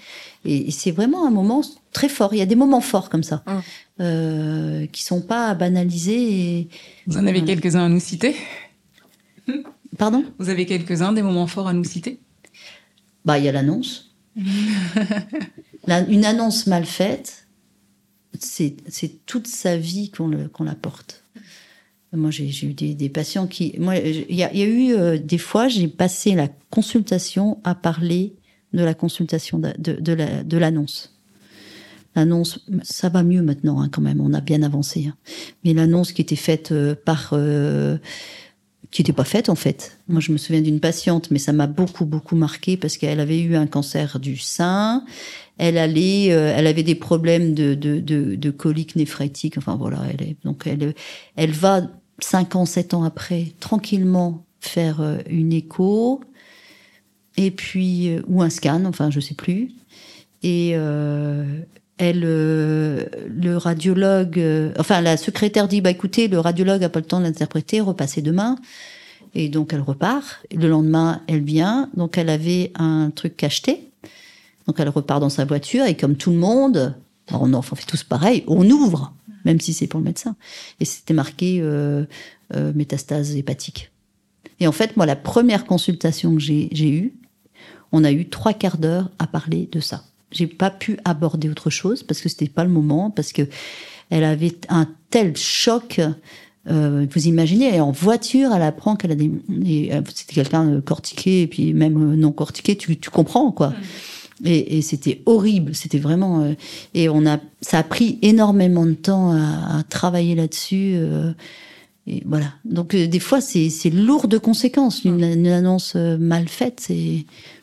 [0.45, 2.33] Et, c'est vraiment un moment très fort.
[2.33, 3.53] Il y a des moments forts comme ça mm.
[4.01, 6.69] euh, qui sont pas banalisés.
[7.07, 8.35] Vous en avez quelques-uns à nous citer?
[9.99, 10.25] Pardon?
[10.39, 12.19] Vous avez quelques-uns des moments forts à nous citer?
[13.25, 14.15] Bah, il y a l'annonce.
[15.87, 17.47] une annonce mal faite,
[18.39, 18.75] c'est
[19.27, 21.24] toute sa vie qu'on la porte.
[22.15, 23.75] Moi, j'ai eu des, patients qui.
[23.79, 28.35] Moi, il y, a eu euh, des fois, j'ai passé la consultation à parler
[28.73, 31.17] de la consultation de, l'annonce.
[32.17, 34.21] L'annonce, ça va mieux maintenant hein, quand même.
[34.21, 35.07] On a bien avancé.
[35.09, 35.17] Hein.
[35.65, 37.99] Mais l'annonce qui était faite euh, par euh,
[38.93, 39.99] qui n'était pas faite en fait.
[40.07, 43.41] Moi, je me souviens d'une patiente, mais ça m'a beaucoup beaucoup marqué parce qu'elle avait
[43.41, 45.05] eu un cancer du sein.
[45.59, 49.59] Elle allait, elle avait des problèmes de, de, de, de coliques néphrétiques.
[49.59, 50.95] Enfin voilà, elle est, donc elle,
[51.37, 51.89] elle va
[52.25, 56.23] cinq ans, sept ans après, tranquillement faire euh, une écho,
[57.37, 59.71] et puis euh, ou un scan, enfin je sais plus.
[60.43, 61.45] Et euh,
[61.99, 64.43] elle, le radiologue,
[64.79, 68.57] enfin la secrétaire dit bah écoutez, le radiologue a pas le temps d'interpréter, repassez demain.
[69.35, 70.43] Et donc elle repart.
[70.55, 71.89] le lendemain, elle vient.
[71.97, 73.89] Donc elle avait un truc acheté.
[74.67, 76.95] Donc elle repart dans sa voiture et comme tout le monde,
[77.33, 80.37] on en fait tous pareil, on ouvre même si c'est pour le médecin.
[80.81, 82.05] Et c'était marqué euh,
[82.55, 83.91] euh, métastase hépatique.
[84.61, 87.15] Et en fait, moi, la première consultation que j'ai eue,
[87.93, 90.05] on a eu trois quarts d'heure à parler de ça.
[90.31, 93.43] J'ai pas pu aborder autre chose parce que c'était pas le moment, parce que
[94.11, 96.01] elle avait un tel choc.
[96.71, 99.31] Euh, vous imaginez, elle est en voiture, elle apprend qu'elle a des,
[100.15, 103.75] c'était quelqu'un cortiqué et puis même non cortiqué, tu, tu comprends quoi.
[104.45, 106.43] Et, et c'était horrible, c'était vraiment.
[106.43, 106.55] Euh,
[106.95, 110.95] et on a, ça a pris énormément de temps à, à travailler là-dessus.
[110.97, 111.33] Euh,
[112.07, 112.47] et voilà.
[112.65, 116.91] Donc euh, des fois, c'est lourd de conséquences une, une annonce mal faite,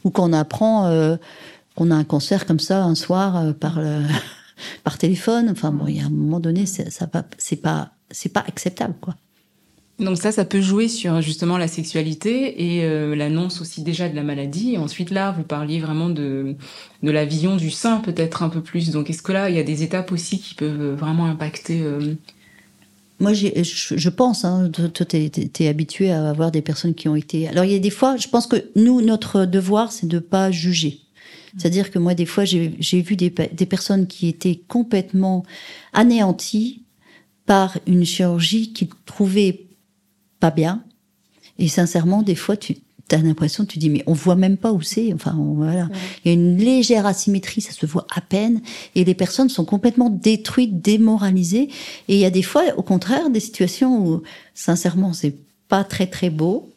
[0.03, 1.17] ou qu'on apprend
[1.75, 3.79] qu'on a un cancer comme ça un soir par
[4.83, 5.49] par téléphone.
[5.51, 7.07] Enfin bon, il y a un moment donné, ça, ça
[7.37, 9.15] c'est pas c'est pas acceptable quoi.
[10.01, 14.15] Donc ça, ça peut jouer sur justement la sexualité et euh, l'annonce aussi déjà de
[14.15, 14.73] la maladie.
[14.73, 16.55] Et ensuite là, vous parliez vraiment de,
[17.03, 18.89] de la vision du sein peut-être un peu plus.
[18.89, 22.15] Donc est-ce que là, il y a des étapes aussi qui peuvent vraiment impacter euh...
[23.19, 27.47] Moi, je, pense, hein, toi, tu es, habitué à avoir des personnes qui ont été...
[27.47, 30.49] Alors, il y a des fois, je pense que nous, notre devoir, c'est de pas
[30.49, 31.01] juger.
[31.55, 35.45] C'est-à-dire que moi, des fois, j'ai vu des, des personnes qui étaient complètement
[35.93, 36.81] anéanties
[37.45, 39.67] par une chirurgie qu'ils trouvaient
[40.41, 40.83] pas bien.
[41.57, 42.75] Et sincèrement, des fois, tu
[43.11, 45.13] as l'impression, tu dis, mais on voit même pas où c'est.
[45.13, 45.87] Enfin, voilà.
[46.25, 48.61] Il y a une légère asymétrie, ça se voit à peine.
[48.95, 51.69] Et les personnes sont complètement détruites, démoralisées.
[52.07, 54.21] Et il y a des fois, au contraire, des situations où,
[54.53, 55.35] sincèrement, c'est
[55.69, 56.69] pas très très beau.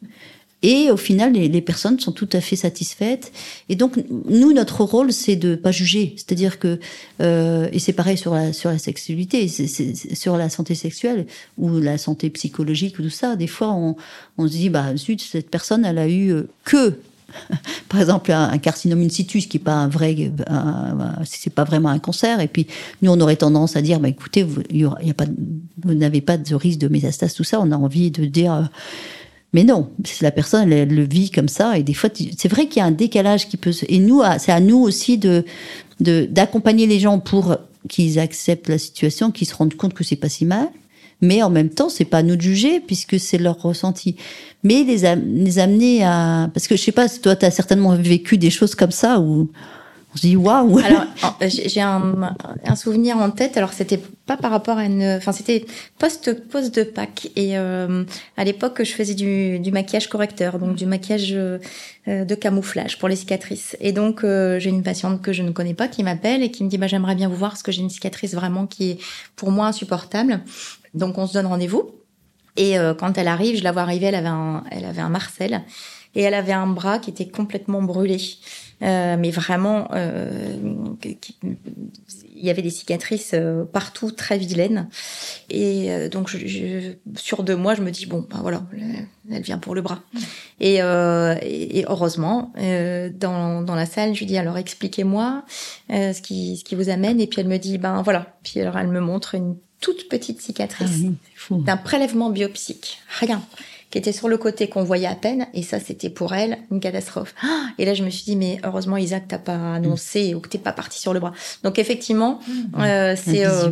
[0.66, 3.32] Et au final, les, personnes sont tout à fait satisfaites.
[3.68, 6.14] Et donc, nous, notre rôle, c'est de pas juger.
[6.16, 6.80] C'est-à-dire que,
[7.20, 11.26] euh, et c'est pareil sur la sur la sexualité, sur la santé sexuelle
[11.58, 13.36] ou la santé psychologique ou tout ça.
[13.36, 13.94] Des fois, on,
[14.38, 16.96] on se dit, bah zut, cette personne, elle a eu euh, que
[17.90, 20.32] par exemple un, carcinome in situ, qui est pas un vrai,
[21.26, 22.40] c'est pas vraiment un cancer.
[22.40, 22.68] Et puis
[23.02, 26.78] nous, on aurait tendance à dire, bah écoutez, vous, y vous n'avez pas de risque
[26.78, 27.60] de métastase, tout ça.
[27.60, 28.70] On a envie de dire,
[29.54, 29.88] mais non,
[30.20, 31.78] la personne, elle, le vit comme ça.
[31.78, 33.70] Et des fois, c'est vrai qu'il y a un décalage qui peut.
[33.88, 35.44] Et nous, c'est à nous aussi de
[36.00, 37.56] d'accompagner les gens pour
[37.88, 40.68] qu'ils acceptent la situation, qu'ils se rendent compte que c'est pas si mal.
[41.20, 44.16] Mais en même temps, c'est pas à nous de juger puisque c'est leur ressenti.
[44.64, 48.50] Mais les, amener à, parce que je sais pas, toi, tu as certainement vécu des
[48.50, 49.50] choses comme ça où
[50.14, 50.78] on se dit waouh.
[50.78, 51.04] Alors
[51.40, 53.56] j'ai un, un, souvenir en tête.
[53.56, 55.66] Alors c'était pas par rapport à une, enfin c'était
[55.98, 58.04] post post de Pâques et euh,
[58.36, 61.58] à l'époque je faisais du, du maquillage correcteur, donc du maquillage euh,
[62.06, 63.76] de camouflage pour les cicatrices.
[63.80, 66.64] Et donc euh, j'ai une patiente que je ne connais pas qui m'appelle et qui
[66.64, 68.98] me dit bah j'aimerais bien vous voir parce que j'ai une cicatrice vraiment qui est
[69.36, 70.40] pour moi insupportable.
[70.94, 71.90] Donc on se donne rendez-vous.
[72.56, 75.08] Et euh, quand elle arrive, je la vois arriver, elle avait un, elle avait un
[75.08, 75.62] Marcel
[76.14, 78.18] et elle avait un bras qui était complètement brûlé.
[78.82, 80.56] Euh, mais vraiment, euh,
[81.04, 84.88] il y avait des cicatrices euh, partout, très vilaines.
[85.50, 88.62] Et donc, je, je, sur deux mois, je me dis bon, ben voilà,
[89.30, 90.00] elle vient pour le bras.
[90.60, 95.44] Et, et, heureusement, dans, dans la salle, je lui dis alors expliquez-moi
[95.88, 97.20] ce qui ce qui vous amène.
[97.20, 98.36] Et puis elle me dit ben voilà.
[98.42, 101.02] Puis alors elle me montre une toute petite cicatrice
[101.50, 103.00] ah d'un prélèvement biopsique.
[103.20, 103.42] Rien
[103.94, 105.46] qui était sur le côté qu'on voyait à peine.
[105.54, 107.32] Et ça, c'était pour elle une catastrophe.
[107.44, 110.48] Ah, et là, je me suis dit, mais heureusement, Isaac, t'as pas annoncé ou que
[110.48, 111.32] t'es pas parti sur le bras.
[111.62, 112.80] Donc effectivement, mmh.
[112.80, 113.70] euh, c'est euh,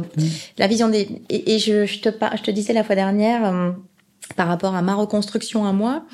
[0.59, 1.23] la vision des.
[1.29, 3.53] Et, je, je, te je te disais la fois dernière.
[3.53, 3.73] Euh,
[4.37, 6.05] par rapport à ma reconstruction à moi,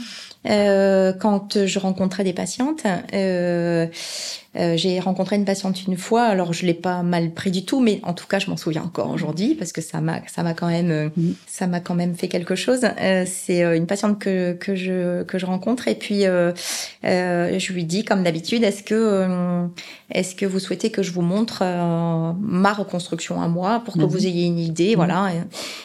[0.47, 3.87] euh, quand je rencontrais des patientes, euh,
[4.57, 7.81] euh, j'ai rencontré une patiente une fois, alors je l'ai pas mal pris du tout,
[7.81, 10.55] mais en tout cas je m'en souviens encore aujourd'hui parce que ça m'a ça m'a
[10.55, 11.33] quand même euh, mm.
[11.47, 12.81] ça m'a quand même fait quelque chose.
[13.01, 17.85] Euh, c'est euh, une patiente que que je que je rencontre et puis je lui
[17.85, 19.69] dis comme d'habitude est-ce que
[20.11, 21.63] est-ce que vous souhaitez que je vous montre
[22.41, 24.07] ma reconstruction à moi pour que mm-hmm.
[24.07, 24.97] vous ayez une idée, mm.
[24.97, 25.31] voilà.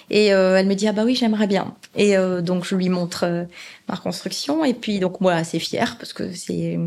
[0.09, 1.75] Et, elle me dit ah bah oui j'aimerais bien.
[1.95, 3.45] Et donc je lui montre
[3.87, 6.79] ma reconstruction et puis donc moi assez fière parce que c'est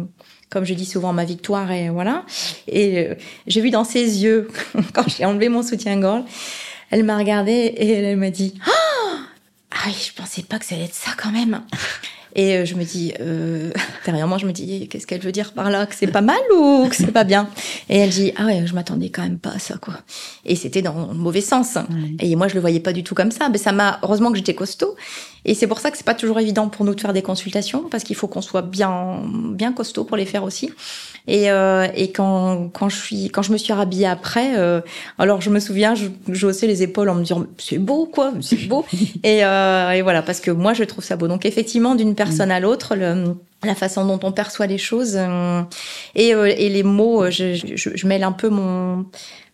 [0.51, 2.25] comme je dis souvent, ma victoire et voilà.
[2.69, 3.15] Et euh,
[3.47, 4.49] j'ai vu dans ses yeux
[4.93, 6.25] quand j'ai enlevé mon soutien-gorge,
[6.91, 9.19] elle m'a regardé et elle m'a dit ah,
[9.73, 11.63] ah oui, je pensais pas que ça allait être ça quand même.
[12.37, 13.71] Et euh, je me dis, euh,
[14.05, 15.87] derrière moi, je me dis, qu'est-ce qu'elle veut dire par là?
[15.87, 17.49] Que c'est pas mal ou que c'est pas bien?
[17.89, 19.95] Et elle dit, ah ouais, je m'attendais quand même pas à ça, quoi.
[20.45, 21.79] Et c'était dans le mauvais sens.
[22.21, 23.49] Et moi, je le voyais pas du tout comme ça.
[23.49, 24.97] Mais ça m'a, heureusement que j'étais costaud.
[25.47, 27.85] Et c'est pour ça que c'est pas toujours évident pour nous de faire des consultations,
[27.89, 30.73] parce qu'il faut qu'on soit bien, bien costaud pour les faire aussi.
[31.29, 34.81] Et, euh, et quand, quand je suis, quand je me suis rhabillée après, euh,
[35.19, 38.33] alors je me souviens, je, je haussais les épaules en me disant c'est beau quoi,
[38.41, 38.85] c'est beau.
[39.25, 41.29] et, euh, et voilà, parce que moi je trouve ça beau.
[41.29, 42.95] Donc effectivement, d'une personne à l'autre,
[43.65, 45.63] la façon dont on perçoit les choses euh,
[46.15, 49.07] et, euh, et les mots, je, je, je mêle un peu mon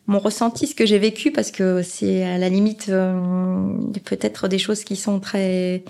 [0.06, 2.90] mon ressenti, ce que j'ai vécu, parce que c'est à la limite
[4.04, 5.84] peut-être des choses qui sont très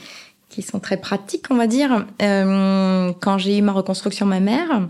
[0.52, 2.06] qui sont très pratiques, on va dire.
[2.20, 4.86] Euh, quand j'ai eu ma reconstruction ma mère,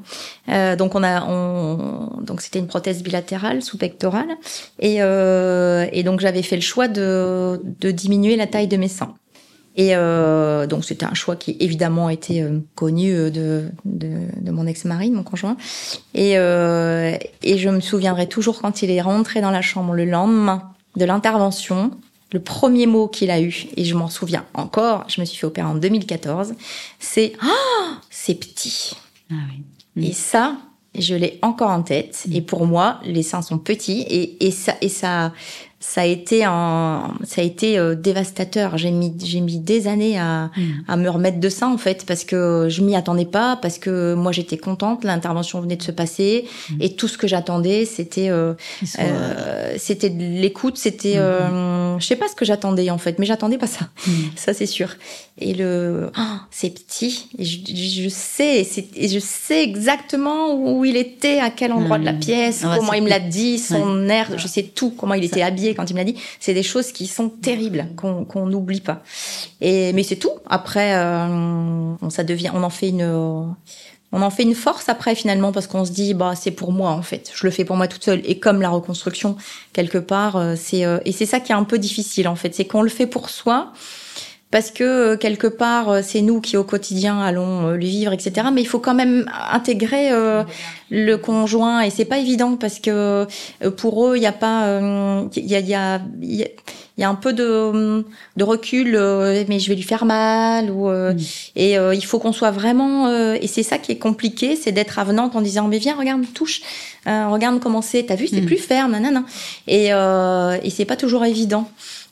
[0.48, 4.36] euh, donc on a, on, donc c'était une prothèse bilatérale sous-pectorale,
[4.80, 8.88] et, euh, et donc j'avais fait le choix de, de diminuer la taille de mes
[8.88, 9.14] seins.
[9.76, 14.50] Et euh, donc c'était un choix qui évidemment était euh, connu euh, de, de, de
[14.50, 15.56] mon ex-mari, mon conjoint.
[16.14, 20.04] Et, euh, et je me souviendrai toujours quand il est rentré dans la chambre le
[20.04, 21.90] lendemain de l'intervention,
[22.32, 25.46] le premier mot qu'il a eu, et je m'en souviens encore, je me suis fait
[25.46, 26.54] opérer en 2014,
[26.98, 28.94] c'est oh, c'est petit.
[29.30, 29.34] Ah
[29.96, 30.08] oui.
[30.08, 30.56] Et ça,
[30.98, 32.24] je l'ai encore en tête.
[32.32, 35.32] Et pour moi, les seins sont petits et, et ça et ça
[35.82, 38.78] ça a été un, ça a été euh, dévastateur.
[38.78, 40.84] J'ai mis, j'ai mis des années à, mm.
[40.88, 44.14] à me remettre de ça en fait parce que je m'y attendais pas, parce que
[44.14, 46.76] moi j'étais contente, l'intervention venait de se passer mm.
[46.80, 48.54] et tout ce que j'attendais c'était, euh,
[48.98, 51.20] euh, c'était de l'écoute, c'était, mm.
[51.20, 53.88] euh, je sais pas ce que j'attendais en fait, mais j'attendais pas ça,
[54.36, 54.96] ça c'est sûr.
[55.38, 57.58] Et le, oh, c'est petit, et je,
[58.02, 58.66] je sais,
[58.96, 63.02] et je sais exactement où il était, à quel endroit de la pièce, comment il
[63.02, 65.98] me l'a dit, son air, je sais tout, comment il était habillé quand il me
[65.98, 66.16] l'a dit.
[66.40, 69.02] C'est des choses qui sont terribles, qu'on n'oublie pas.
[69.60, 70.32] Et mais c'est tout.
[70.48, 73.54] Après, euh, ça devient, on en fait une,
[74.12, 76.90] on en fait une force après finalement parce qu'on se dit bah c'est pour moi
[76.90, 77.32] en fait.
[77.34, 78.20] Je le fais pour moi toute seule.
[78.24, 79.36] Et comme la reconstruction
[79.72, 82.66] quelque part, euh, euh, et c'est ça qui est un peu difficile en fait, c'est
[82.66, 83.72] qu'on le fait pour soi
[84.52, 88.12] parce que euh, quelque part euh, c'est nous qui au quotidien allons euh, le vivre,
[88.12, 88.48] etc.
[88.52, 90.10] Mais il faut quand même intégrer
[90.90, 93.26] le conjoint et c'est pas évident parce que
[93.78, 94.78] pour eux il n'y a pas,
[95.34, 96.00] il y a, y, a,
[96.98, 98.04] y a un peu de,
[98.36, 98.92] de recul,
[99.48, 100.90] mais je vais lui faire mal ou
[101.56, 105.34] et il faut qu'on soit vraiment et c'est ça qui est compliqué, c'est d'être avenante
[105.34, 106.60] en disant mais viens regarde touche,
[107.06, 108.46] regarde comment c'est, t'as vu c'est mm.
[108.46, 109.24] plus ferme, nanana
[109.66, 111.70] et et c'est pas toujours évident.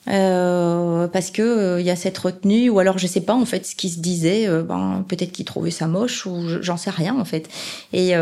[0.08, 3.44] Euh, parce que il euh, y a cette retenue ou alors je sais pas en
[3.44, 6.88] fait ce qui se disait euh, ben peut-être qu'il trouvait ça moche ou j'en sais
[6.88, 7.50] rien en fait
[7.92, 8.14] et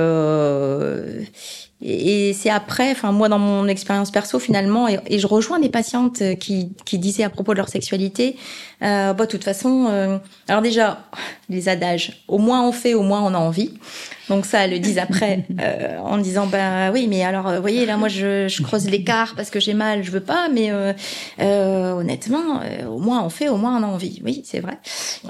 [1.80, 6.20] et, c'est après, enfin moi dans mon expérience perso finalement, et, je rejoins des patientes
[6.40, 8.34] qui, disaient à propos de leur sexualité,
[8.80, 11.04] bah de toute façon, alors déjà
[11.48, 13.74] les adages, au moins on fait, au moins on a envie.
[14.28, 17.86] Donc ça, elles le disent après euh, en disant bah oui, mais alors vous voyez
[17.86, 20.92] là moi je, je creuse l'écart parce que j'ai mal, je veux pas, mais euh,
[21.40, 24.20] euh, honnêtement, au moins on fait, au moins on a envie.
[24.24, 24.78] Oui, c'est vrai.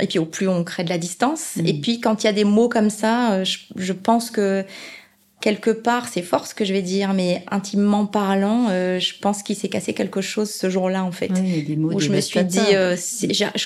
[0.00, 1.56] Et puis au plus on crée de la distance.
[1.64, 4.64] Et puis quand il y a des mots comme ça, je, je pense que
[5.40, 9.42] quelque part, c'est fort ce que je vais dire, mais intimement parlant, euh, je pense
[9.42, 11.30] qu'il s'est cassé quelque chose ce jour-là, en fait.
[11.34, 12.96] Oui, des mots où je me suis dit, euh,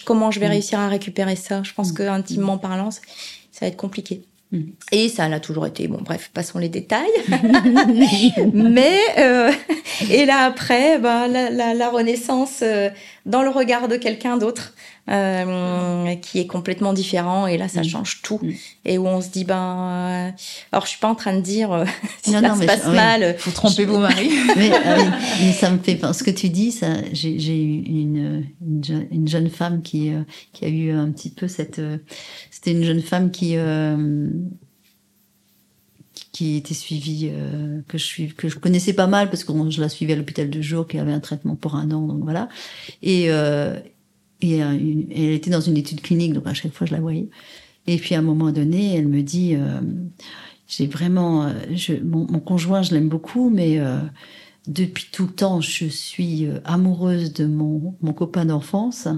[0.04, 0.50] comment je vais mm.
[0.50, 1.62] réussir à récupérer ça?
[1.62, 1.94] Je pense mm.
[1.94, 3.00] que intimement parlant, ça
[3.62, 4.22] va être compliqué.
[4.52, 4.60] Mm.
[4.92, 5.88] Et ça l'a toujours été.
[5.88, 7.10] Bon, bref, passons les détails.
[8.52, 9.50] Mais euh,
[10.10, 12.90] et là après, bah, la, la, la renaissance euh,
[13.26, 14.74] dans le regard de quelqu'un d'autre
[15.10, 17.84] euh, qui est complètement différent et là ça mm.
[17.84, 18.38] change tout.
[18.40, 18.52] Mm.
[18.84, 20.30] et où on se dit ben euh,
[20.70, 21.84] alors je suis pas en train de dire euh,
[22.22, 24.30] si non, ça non, se passe mal faut tromper vos maris.
[24.56, 25.10] Mais, euh,
[25.40, 29.50] mais, ça me fait ce que tu dis ça j'ai eu une, une, une, jeune
[29.50, 30.12] femme qui
[30.52, 31.80] qui a eu un petit peu cette
[32.50, 33.56] c'était une jeune femme qui
[36.30, 37.32] qui était suivie
[37.88, 40.48] que je suis que je connaissais pas mal parce que je la suivais à l'hôpital
[40.48, 42.48] de jour qui avait un traitement pour un an donc voilà.
[43.02, 43.30] Et
[44.50, 47.28] et elle était dans une étude clinique, donc à chaque fois je la voyais.
[47.86, 49.56] Et puis à un moment donné, elle me dit,
[50.68, 53.80] j'ai vraiment, je, mon, conjoint, je l'aime beaucoup, mais
[54.68, 59.08] depuis tout le temps, je suis amoureuse de mon, mon copain d'enfance.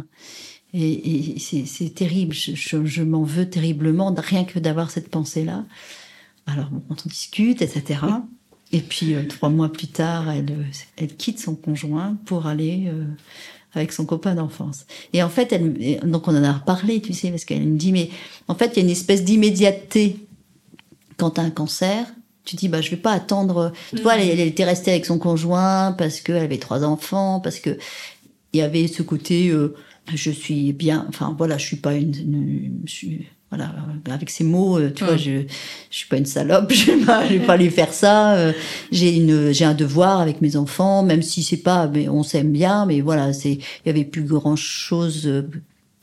[0.72, 5.64] Et, c'est terrible, je, je, m'en veux terriblement, rien que d'avoir cette pensée-là.
[6.47, 8.01] Alors, bon, on discute, etc.
[8.72, 10.64] Et puis, euh, trois mois plus tard, elle, euh,
[10.97, 13.05] elle quitte son conjoint pour aller euh,
[13.75, 14.87] avec son copain d'enfance.
[15.12, 17.93] Et en fait, elle, donc on en a reparlé, tu sais, parce qu'elle me dit,
[17.93, 18.11] mais
[18.49, 20.16] en fait, il y a une espèce d'immédiateté
[21.16, 22.07] quand tu as un cancer.
[22.45, 23.72] Tu dis, bah, je vais pas attendre.
[23.95, 27.59] Tu vois, elle, elle, était restée avec son conjoint parce qu'elle avait trois enfants, parce
[27.59, 27.79] que
[28.53, 29.53] il y avait ce côté,
[30.12, 33.73] je suis bien, enfin voilà, je suis pas une, une je suis, voilà,
[34.11, 35.43] avec ces mots, euh, tu vois, je,
[35.91, 38.35] je suis pas une salope, je vais pas, je vais pas lui faire ça.
[38.35, 38.53] Euh,
[38.91, 43.01] j'ai un devoir avec mes enfants, même si c'est pas, mais on s'aime bien, mais
[43.01, 45.43] voilà, il y avait plus grand chose, euh,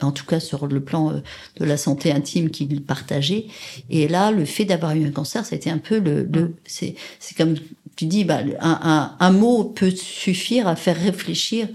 [0.02, 1.22] en tout cas sur le plan
[1.58, 3.48] de la santé intime qu'il partageait.
[3.90, 6.56] Et là, le fait d'avoir eu un cancer, ça a été un peu le, le
[6.66, 7.56] c'est, c'est comme
[7.96, 11.68] tu dis, bah, un, un, un, mot peut suffire à faire réfléchir.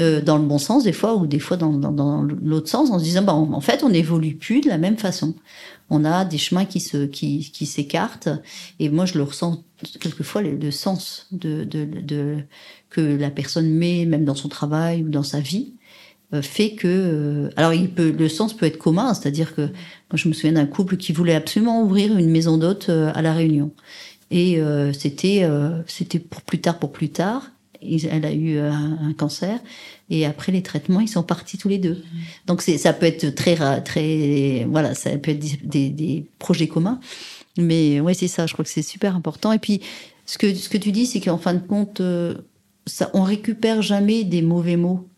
[0.00, 2.90] Euh, dans le bon sens des fois ou des fois dans, dans, dans l'autre sens
[2.90, 5.34] en se disant bah, en fait on n'évolue plus de la même façon.
[5.90, 8.28] On a des chemins qui se qui, qui s'écartent.
[8.78, 9.64] Et moi je le ressens
[9.98, 12.36] quelquefois le, le sens de, de, de,
[12.90, 15.74] que la personne met même dans son travail ou dans sa vie
[16.32, 19.14] euh, fait que euh, alors il peut le sens peut être commun.
[19.14, 22.88] C'est-à-dire que moi je me souviens d'un couple qui voulait absolument ouvrir une maison d'hôte
[22.88, 23.72] à la Réunion.
[24.30, 24.60] Et
[24.92, 25.48] c'était
[25.86, 27.50] c'était pour plus tard pour plus tard
[27.82, 29.58] elle a eu un, cancer
[30.10, 32.02] et après les traitements ils sont partis tous les deux.
[32.46, 37.00] Donc ça peut être très très voilà ça peut être des, des, projets communs.
[37.56, 39.52] Mais ouais c'est ça je crois que c'est super important.
[39.52, 39.80] Et puis
[40.26, 42.34] ce que ce que tu dis c'est qu'en fin de compte euh,
[42.86, 45.08] ça on récupère jamais des mauvais mots.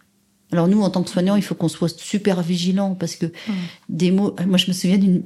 [0.53, 3.27] Alors nous en tant que soignants il faut qu'on soit super vigilant parce que
[3.89, 5.23] des mots moi je me souviens d'une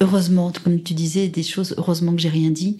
[0.00, 2.78] heureusement comme tu disais des choses heureusement que j'ai rien dit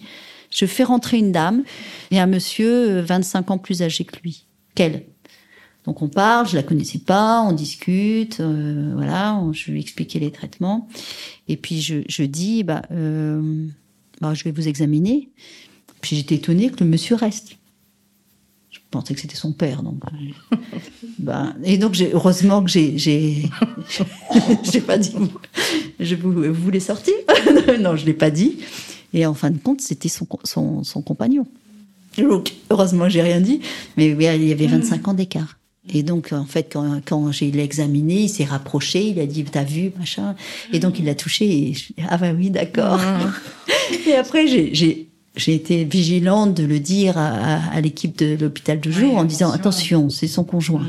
[0.51, 1.63] je fais rentrer une dame
[2.11, 4.45] et un monsieur 25 euh, ans plus âgé que lui,
[4.75, 5.05] qu'elle.
[5.87, 10.31] Donc on parle, je la connaissais pas, on discute, euh, voilà, je lui expliquais les
[10.31, 10.89] traitements.
[11.47, 13.65] Et puis je, je dis, bah, euh,
[14.19, 15.29] bah, je vais vous examiner.
[16.01, 17.55] Puis j'étais étonnée que le monsieur reste.
[18.69, 20.01] Je pensais que c'était son père, donc.
[21.19, 23.43] bah, et donc heureusement que j'ai, j'ai,
[24.63, 25.13] j'ai pas dit,
[26.01, 27.13] je vous, vous voulez sortir?
[27.79, 28.59] Non, je l'ai pas dit.
[29.17, 31.47] Et en fin de compte, c'était son, son, son, compagnon.
[32.19, 33.61] Donc, heureusement, j'ai rien dit,
[33.97, 35.57] mais il y avait 25 ans d'écart.
[35.91, 39.63] Et donc, en fait, quand, quand j'ai examiné, il s'est rapproché, il a dit, t'as
[39.63, 40.35] vu, machin?
[40.71, 42.99] Et donc, il l'a touché et je, ah bah oui, d'accord.
[44.07, 44.71] et après, j'ai,
[45.35, 49.49] j'ai été vigilante de le dire à, à, l'équipe de l'hôpital de jour en disant,
[49.51, 50.85] attention, c'est son conjoint.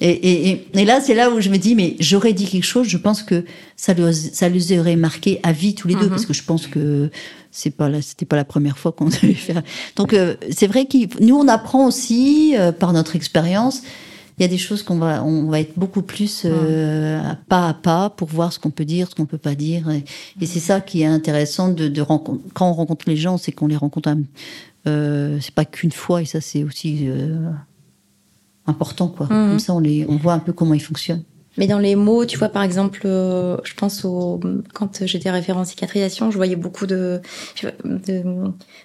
[0.00, 2.88] Et, et, et, là, c'est là où je me dis, mais j'aurais dit quelque chose.
[2.88, 3.44] Je pense que
[3.76, 7.10] ça, ça les aurait marqué à vie tous les deux, parce que je pense que
[7.50, 9.62] c'est pas c'était pas la première fois qu'on devait faire.
[9.96, 13.82] Donc, euh, c'est vrai que nous, on apprend aussi euh, par notre expérience.
[14.38, 17.20] Il y a des choses qu'on va, on va être beaucoup plus euh,
[17.50, 19.90] pas à pas pour voir ce qu'on peut dire, ce qu'on peut pas dire.
[19.90, 20.02] Et,
[20.40, 22.48] et c'est ça qui est intéressant de, de rencontrer.
[22.54, 24.14] Quand on rencontre les gens, c'est qu'on les rencontre.
[24.86, 27.06] Euh, c'est pas qu'une fois, et ça, c'est aussi
[28.70, 29.26] important, quoi.
[29.26, 29.48] Mhm.
[29.50, 31.24] Comme ça, on, les, on voit un peu comment ils fonctionnent.
[31.58, 34.40] Mais dans les mots, tu vois, par exemple, euh, je pense au
[34.72, 37.20] quand j'étais référent en cicatrisation, je voyais beaucoup de
[37.84, 38.22] de,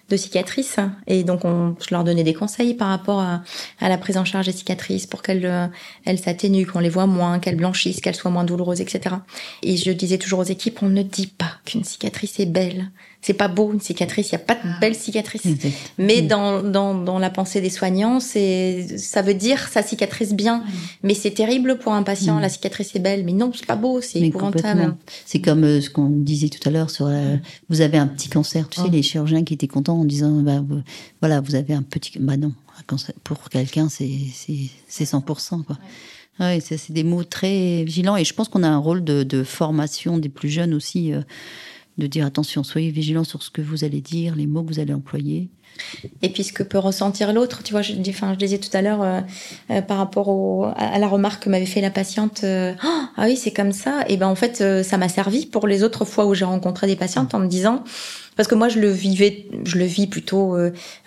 [0.10, 3.44] de cicatrices et donc on, je leur donnais des conseils par rapport à,
[3.80, 5.68] à la prise en charge des cicatrices pour qu'elles euh,
[6.06, 9.16] elles s'atténuent, qu'on les voit moins, qu'elles blanchissent, qu'elles soient moins douloureuses, etc.
[9.62, 12.90] Et je disais toujours aux équipes, on ne dit pas qu'une cicatrice est belle,
[13.26, 14.78] c'est pas beau une cicatrice, il y a pas de ah.
[14.80, 15.47] belle cicatrice.
[15.97, 16.28] Mais mm.
[16.28, 20.63] dans, dans, dans la pensée des soignants, c'est ça veut dire ça cicatrice bien.
[21.01, 22.41] Mais c'est terrible pour un patient, mm.
[22.41, 24.95] la cicatrice est belle, mais non, c'est pas beau, c'est épouvantable.
[25.26, 28.30] C'est comme euh, ce qu'on disait tout à l'heure sur euh, vous avez un petit
[28.30, 28.91] cancer, tu sais oh.
[28.91, 30.63] les chirurgiens qui étaient contents en disant bah,
[31.19, 34.11] voilà, vous avez un petit bah non, un cancer, pour quelqu'un c'est
[34.88, 35.80] c'est 100% quoi.
[36.39, 36.59] Ouais.
[36.61, 40.19] c'est des mots très vigilants et je pense qu'on a un rôle de, de formation
[40.19, 41.21] des plus jeunes aussi euh,
[41.98, 44.80] de dire attention, soyez vigilants sur ce que vous allez dire, les mots que vous
[44.80, 45.50] allez employer.
[46.21, 48.82] Et puis ce que peut ressentir l'autre, tu vois, je, enfin, je disais tout à
[48.82, 49.21] l'heure euh,
[49.71, 53.38] euh, par rapport au, à la remarque que m'avait fait la patiente, euh, ah oui
[53.38, 56.34] c'est comme ça, et ben en fait ça m'a servi pour les autres fois où
[56.34, 57.84] j'ai rencontré des patientes en me disant,
[58.36, 60.57] parce que moi je le vivais, je le vis plutôt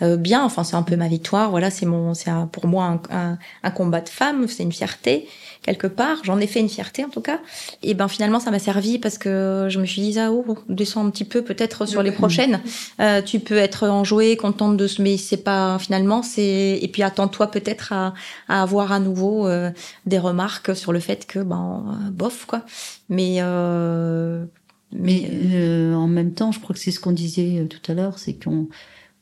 [0.00, 3.70] bien, enfin c'est un peu ma victoire, voilà c'est mon, c'est pour moi un, un
[3.70, 5.28] combat de femme, c'est une fierté
[5.62, 6.18] quelque part.
[6.24, 7.40] J'en ai fait une fierté en tout cas.
[7.82, 11.04] Et ben finalement ça m'a servi parce que je me suis dit ah oh descends
[11.04, 12.60] un petit peu peut-être sur les prochaines.
[13.00, 17.02] Euh, tu peux être enjoué, contente de ce, mais c'est pas finalement c'est et puis
[17.02, 18.14] attends-toi peut-être à,
[18.48, 19.70] à, avoir à nouveau euh,
[20.06, 22.64] des remarques sur le fait que ben bof quoi.
[23.08, 24.44] Mais euh,
[24.90, 28.18] mais, euh, en même temps, je crois que c'est ce qu'on disait tout à l'heure,
[28.18, 28.68] c'est qu'on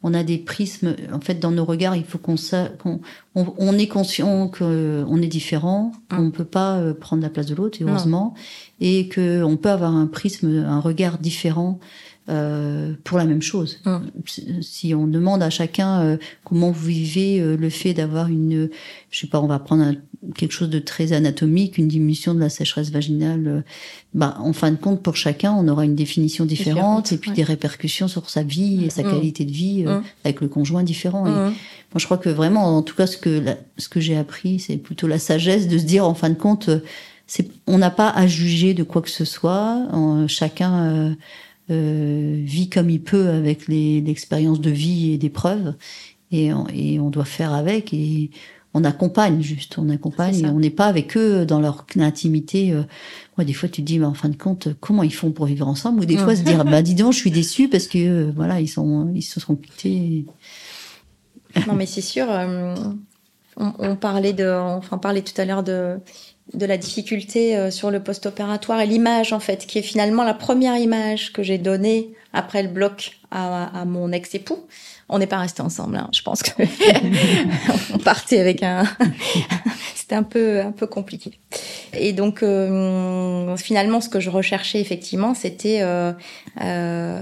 [0.03, 0.95] on a des prismes.
[1.13, 2.37] En fait, dans nos regards, il faut qu'on
[2.79, 3.01] qu'on
[3.35, 7.57] on, on, est conscient qu'on est différent, qu'on ne peut pas prendre la place de
[7.57, 8.35] l'autre, heureusement,
[8.81, 11.81] et qu'on peut avoir un prisme, un regard différent
[12.29, 13.79] euh, pour la même chose.
[13.85, 14.11] Hum.
[14.61, 18.69] Si on demande à chacun euh, comment vous vivez euh, le fait d'avoir une,
[19.11, 19.95] je sais pas, on va prendre
[20.35, 23.63] quelque chose de très anatomique, une diminution de la sécheresse vaginale,
[24.13, 27.45] bah en fin de compte pour chacun on aura une définition différente, et puis des
[27.45, 29.13] répercussions sur sa vie et sa hum.
[29.13, 30.03] qualité de vie hum.
[30.25, 31.29] avec le conjoint différent.
[31.29, 31.53] Et moi
[31.99, 33.41] je crois que vraiment, en tout cas ce que
[33.79, 36.71] ce que j'ai appris, c'est plutôt la sagesse de se dire en fin de compte,
[37.29, 39.87] c'est on n'a pas à juger de quoi que ce soit,
[40.27, 41.15] chacun
[41.71, 45.75] euh, vit comme il peut avec l'expérience de vie et d'épreuves,
[46.33, 48.31] et, et, on doit faire avec et
[48.75, 52.73] on accompagne juste, on accompagne, et on n'est pas avec eux dans leur intimité.
[52.73, 52.83] Euh.
[53.39, 55.47] Moi, des fois, tu te dis, mais en fin de compte, comment ils font pour
[55.47, 56.01] vivre ensemble?
[56.01, 58.61] Ou des fois, se dire, bah dis donc, je suis déçue parce que euh, voilà,
[58.61, 60.27] ils sont, ils se sont quittés.
[61.67, 62.27] Non, mais c'est sûr.
[62.29, 62.75] on,
[63.57, 65.99] on, parlait de, enfin, on parlait tout à l'heure de
[66.55, 70.35] de la difficulté euh, sur le post-opératoire et l'image en fait, qui est finalement la
[70.35, 74.67] première image que j'ai donnée après le bloc à, mon ex-époux.
[75.09, 75.97] On n'est pas resté ensemble.
[75.97, 76.09] Hein.
[76.13, 76.51] Je pense que
[77.95, 78.85] on partait avec un.
[79.95, 81.33] C'était un peu un peu compliqué.
[81.93, 86.13] Et donc euh, finalement, ce que je recherchais effectivement, c'était euh,
[86.63, 87.21] euh,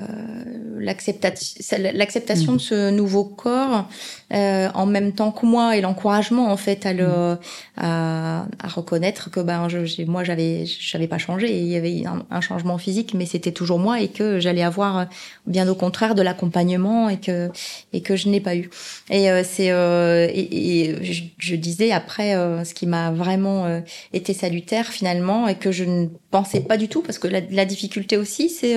[0.78, 3.88] l'acceptation de ce nouveau corps
[4.30, 7.38] en même temps que moi et l'encouragement en fait à le
[7.78, 11.56] à, reconnaître que ben je, moi j'avais j'avais pas changé.
[11.58, 15.06] Il y avait un changement physique, mais c'était toujours moi et que j'allais avoir
[15.46, 17.50] bien au contraire de l'accompagnement et que
[17.94, 18.68] et que je n'ai pas eu.
[19.09, 23.80] Et euh, c'est euh, et, et je, disais après euh, ce qui m'a vraiment euh,
[24.12, 27.64] été salutaire finalement et que je ne pensais pas du tout parce que la, la
[27.64, 28.76] difficulté aussi c'est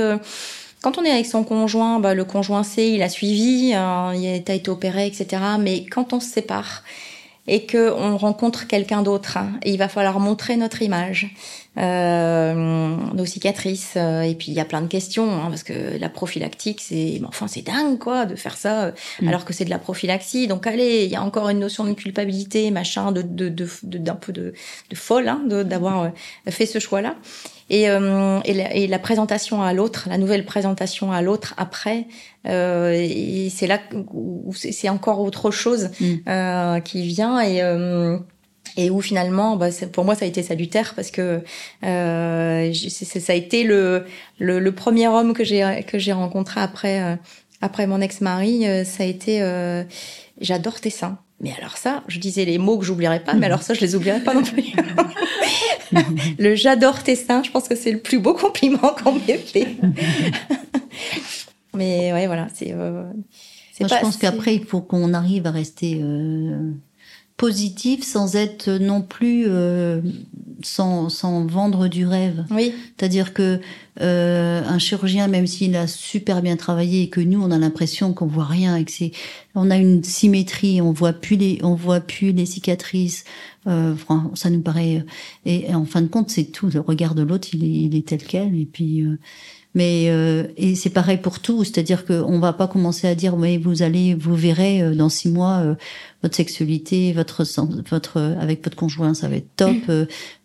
[0.82, 4.28] quand on est avec son conjoint, bah, le conjoint sait, il a suivi, hein, il
[4.28, 5.42] a été opéré, etc.
[5.60, 6.84] Mais quand on se sépare
[7.48, 11.34] et que on rencontre quelqu'un d'autre, hein, il va falloir montrer notre image
[11.78, 12.54] euh,
[13.14, 13.94] nos cicatrices.
[13.96, 17.22] Euh, et puis il y a plein de questions hein, parce que la prophylactique, c'est,
[17.28, 19.28] enfin c'est dingue quoi de faire ça euh, mm.
[19.28, 20.48] alors que c'est de la prophylaxie.
[20.48, 24.12] Donc allez, il y a encore une notion de culpabilité, machin, de d'un de, de,
[24.12, 24.54] peu de,
[24.90, 26.10] de folle hein, d'avoir euh,
[26.52, 27.16] fait ce choix-là.
[27.70, 32.08] Et, euh, et, la, et, la, présentation à l'autre, la nouvelle présentation à l'autre après,
[32.48, 32.96] euh,
[33.50, 33.80] c'est là
[34.14, 36.14] où c'est encore autre chose mm.
[36.30, 37.62] euh, qui vient et
[38.78, 41.44] et où finalement, bah, pour moi, ça a été salutaire parce que
[41.84, 44.06] euh, ça a été le,
[44.40, 47.16] le, le, premier homme que j'ai que j'ai rencontré après euh,
[47.62, 48.68] après mon ex-mari.
[48.68, 49.84] Euh, ça a été, euh,
[50.40, 51.18] j'adore tes seins.
[51.40, 53.96] Mais alors ça, je disais les mots que j'oublierais pas, mais alors ça, je les
[53.96, 54.74] oublierai pas non plus.
[56.40, 59.68] le j'adore tes seins, je pense que c'est le plus beau compliment qu'on m'ait fait.
[61.76, 62.72] mais ouais, voilà, c'est.
[62.74, 63.04] Euh,
[63.80, 66.02] je pense qu'après, il faut qu'on arrive à rester
[67.38, 70.02] positif sans être non plus euh,
[70.64, 72.46] sans, sans vendre du rêve.
[72.50, 72.74] Oui.
[72.98, 73.60] C'est-à-dire que
[74.02, 78.14] euh, un chirurgien, même s'il a super bien travaillé et que nous on a l'impression
[78.14, 79.12] qu'on voit rien et que c'est,
[79.54, 83.24] on a une symétrie, on voit plus les, on voit plus les cicatrices.
[83.68, 83.94] Euh,
[84.34, 85.06] ça nous paraît
[85.46, 86.70] et, en fin de compte c'est tout.
[86.74, 89.20] Le regard de l'autre il est, il est tel quel et puis euh,
[89.78, 93.60] mais euh, et c'est pareil pour tout, c'est-à-dire qu'on va pas commencer à dire mais
[93.60, 95.76] vous allez, vous verrez euh, dans six mois euh,
[96.24, 97.46] votre sexualité, votre
[97.88, 99.76] votre avec votre conjoint, ça va être top.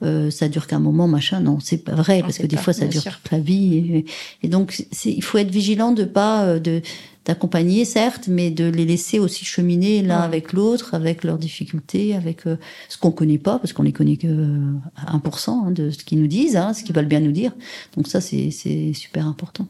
[0.02, 1.40] Euh, ça dure qu'un moment, machin.
[1.40, 3.78] Non, c'est pas vrai parce que des fois ça dure toute la vie.
[3.78, 4.04] Et,
[4.42, 6.82] et donc il faut être vigilant de pas de
[7.24, 12.46] d'accompagner, certes, mais de les laisser aussi cheminer l'un avec l'autre, avec leurs difficultés, avec
[12.46, 12.56] euh,
[12.88, 16.26] ce qu'on connaît pas, parce qu'on les connaît que 1% hein, de ce qu'ils nous
[16.26, 17.52] disent, hein, ce qu'ils veulent bien nous dire.
[17.96, 18.50] Donc ça, c'est
[18.92, 19.66] super important.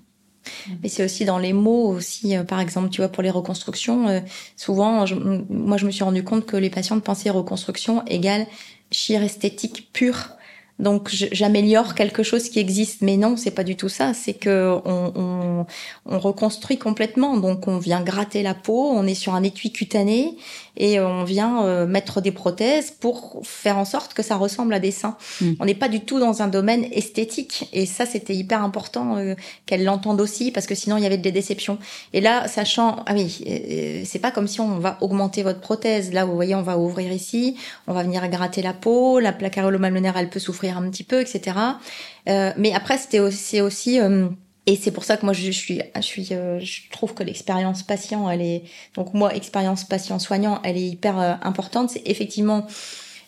[0.82, 4.08] Mais c'est aussi dans les mots aussi, euh, par exemple, tu vois, pour les reconstructions,
[4.08, 4.20] euh,
[4.56, 5.04] souvent,
[5.48, 8.46] moi, je me suis rendu compte que les patientes pensaient reconstruction égale
[8.90, 10.30] chir esthétique pure.
[10.82, 14.12] Donc j'améliore quelque chose qui existe, mais non, c'est pas du tout ça.
[14.14, 15.66] C'est que on, on,
[16.06, 17.36] on, reconstruit complètement.
[17.36, 20.36] Donc on vient gratter la peau, on est sur un étui cutané
[20.76, 24.80] et on vient euh, mettre des prothèses pour faire en sorte que ça ressemble à
[24.80, 25.16] des seins.
[25.40, 25.52] Mm.
[25.60, 29.34] On n'est pas du tout dans un domaine esthétique et ça c'était hyper important euh,
[29.66, 31.78] qu'elle l'entende aussi parce que sinon il y avait des déceptions.
[32.12, 36.12] Et là, sachant ah oui, euh, c'est pas comme si on va augmenter votre prothèse.
[36.12, 37.56] Là, vous voyez, on va ouvrir ici,
[37.86, 41.20] on va venir gratter la peau, la plaque aréolomamelaire elle peut souffrir un petit peu,
[41.20, 41.56] etc.
[42.26, 43.98] mais après c'était aussi, aussi
[44.66, 47.82] et c'est pour ça que moi je suis, je suis, euh, je trouve que l'expérience
[47.82, 48.62] patient, elle est
[48.94, 51.90] donc moi expérience patient soignant, elle est hyper euh, importante.
[51.90, 52.66] C'est effectivement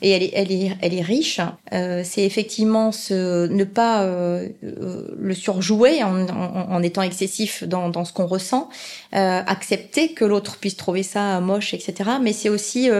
[0.04, 1.40] et elle est, elle est, elle est riche.
[1.72, 7.64] Euh, c'est effectivement ce, ne pas euh, euh, le surjouer en, en, en, étant excessif
[7.64, 8.68] dans, dans ce qu'on ressent,
[9.14, 12.10] euh, accepter que l'autre puisse trouver ça moche, etc.
[12.22, 12.90] Mais c'est aussi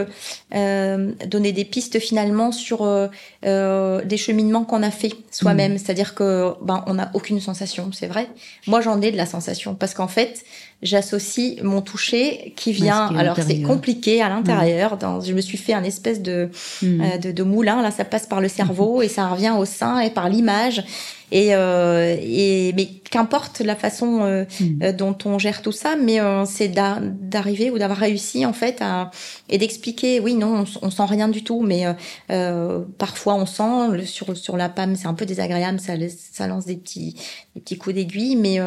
[0.51, 2.87] donner des pistes finalement sur
[3.43, 5.73] des cheminements qu'on a fait soi-même.
[5.73, 5.77] Mmh.
[5.77, 8.27] C'est-à-dire que ben on n'a aucune sensation, c'est vrai.
[8.65, 10.43] Moi j'en ai de la sensation parce qu'en fait
[10.81, 13.15] j'associe mon toucher qui vient.
[13.15, 14.97] alors c'est compliqué à l'intérieur.
[14.97, 16.49] Dans, je me suis fait un espèce de,
[16.81, 17.01] mm.
[17.01, 17.81] euh, de, de moulin.
[17.81, 20.83] Là, ça passe par le cerveau et ça revient au sein et par l'image.
[21.35, 24.83] Et, euh, et mais qu'importe la façon euh, mm.
[24.83, 28.77] Euh, dont on gère tout ça, mais euh, c'est d'arriver ou d'avoir réussi en fait
[28.79, 29.11] à,
[29.49, 30.21] et d'expliquer.
[30.21, 31.93] Oui, non, on, on, sent rien du tout, mais
[32.31, 35.95] euh, parfois on sent le, sur sur la PAM, c'est un peu désagréable, ça,
[36.31, 37.15] ça lance des petits
[37.53, 38.59] des petits coups d'aiguille, mais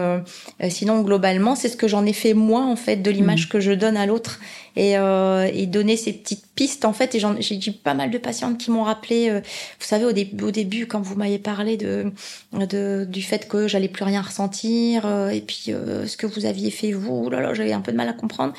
[0.69, 3.49] sinon globalement, c'est ce que j'en ai fait moi en fait de l'image mm.
[3.49, 4.41] que je donne à l'autre
[4.79, 7.15] et, et donner ces petites pistes en fait.
[7.15, 10.13] Et j'ai eu pas mal de patientes qui m'ont rappelé, vous savez au,
[10.51, 15.67] début quand vous m'avez parlé du fait que j'allais plus rien ressentir euh, et puis
[15.69, 18.55] euh, ce que vous aviez fait vous là j'avais un peu de mal à comprendre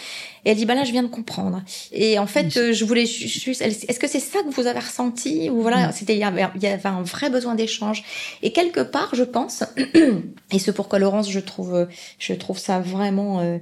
[0.46, 1.62] et elle dit bah là je viens de comprendre.
[1.92, 5.50] Et en fait euh, je voulais juste est-ce que c'est ça que vous avez ressenti
[5.50, 8.04] ou voilà c'était il y avait, il y avait un vrai besoin d'échange.
[8.42, 9.64] Et quelque part je pense
[10.52, 11.88] et c'est pourquoi Laurence je trouve
[12.20, 13.60] je trouve ça vraiment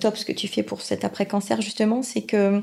[0.00, 2.62] top ce que tu fais pour cet après cancer justement c'est que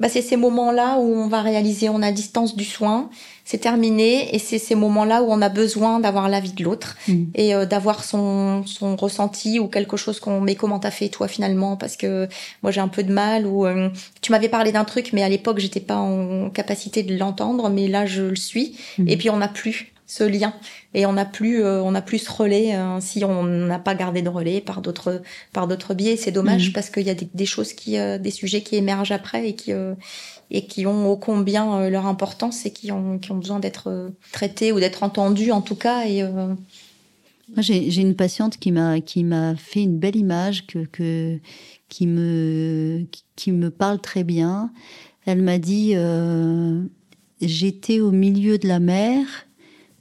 [0.00, 3.10] bah, c'est ces moments-là où on va réaliser, on a distance du soin,
[3.44, 7.24] c'est terminé, et c'est ces moments-là où on a besoin d'avoir l'avis de l'autre mm.
[7.34, 10.40] et euh, d'avoir son, son ressenti ou quelque chose qu'on.
[10.40, 11.76] Mais comment t'as fait toi finalement?
[11.76, 12.28] Parce que
[12.62, 13.46] moi j'ai un peu de mal.
[13.46, 13.90] Ou euh,
[14.22, 17.86] tu m'avais parlé d'un truc, mais à l'époque j'étais pas en capacité de l'entendre, mais
[17.86, 18.76] là je le suis.
[18.98, 19.08] Mm.
[19.08, 20.52] Et puis on n'a plus ce lien.
[20.92, 23.94] Et on n'a plus euh, on a plus ce relais euh, si on n'a pas
[23.94, 26.16] gardé de relais par d'autres par d'autres biais.
[26.16, 26.72] C'est dommage mhm.
[26.72, 29.54] parce qu'il y a des, des, choses qui euh, des sujets qui émergent après et
[29.54, 29.72] qui
[30.50, 34.72] et qui ont ô combien leur importance et qui ont qui ont besoin d'être traités
[34.72, 36.04] ou d'être entendus en tout cas.
[36.08, 36.24] Et
[37.58, 41.38] j'ai une patiente qui m'a qui m'a fait une belle image que, que
[41.88, 43.06] qui me
[43.36, 44.72] qui me parle très bien.
[45.24, 45.94] Elle m'a dit
[47.40, 49.46] j'étais au milieu de la mer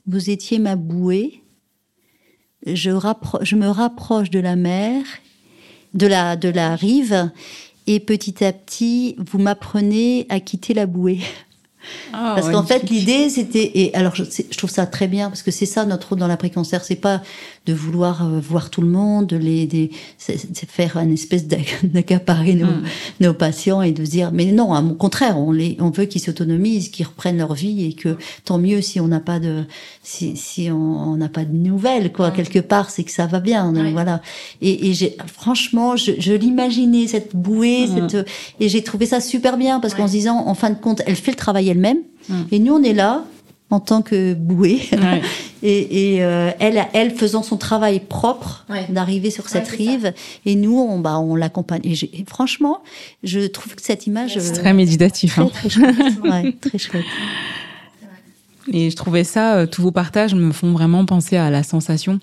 [0.07, 1.43] vous étiez ma bouée.
[2.65, 2.91] Je,
[3.41, 5.03] je me rapproche de la mer,
[5.93, 7.31] de la, de la rive,
[7.87, 11.19] et petit à petit, vous m'apprenez à quitter la bouée.
[12.11, 15.41] Ah, parce qu'en fait, l'idée, c'était, et alors je, je, trouve ça très bien, parce
[15.41, 17.23] que c'est ça notre rôle dans l'après-cancer, c'est pas
[17.66, 19.89] de vouloir euh, voir tout le monde, de les, de,
[20.68, 21.47] faire une espèce
[21.84, 22.84] d'accaparer nos, mm.
[23.22, 26.89] nos, patients et de dire, mais non, au contraire, on les, on veut qu'ils s'autonomisent,
[26.89, 29.64] qu'ils reprennent leur vie et que tant mieux si on n'a pas de,
[30.03, 32.34] si, si on n'a pas de nouvelles, quoi, mm.
[32.34, 34.22] quelque part, c'est que ça va bien, donc, voilà.
[34.62, 38.10] Et, et j'ai, franchement, je, je l'imaginais cette bouée, mm.
[38.10, 38.28] cette,
[38.60, 41.16] et j'ai trouvé ça super bien parce qu'en se disant, en fin de compte, elle
[41.16, 41.99] fait le travail elle-même,
[42.51, 43.26] et nous on est là
[43.70, 44.82] en tant que bouée.
[45.61, 50.13] Et, et euh, elle elle faisant son travail propre d'arriver sur cette rive.
[50.45, 51.82] Et nous on bah on l'accompagne.
[51.84, 52.82] Et, franchement
[53.24, 55.49] je trouve que cette image c'est très méditatif très, hein.
[55.51, 56.61] très chouette.
[56.61, 57.05] Très chouette.
[58.72, 62.22] Et je trouvais ça euh, tous vos partages me font vraiment penser à la sensation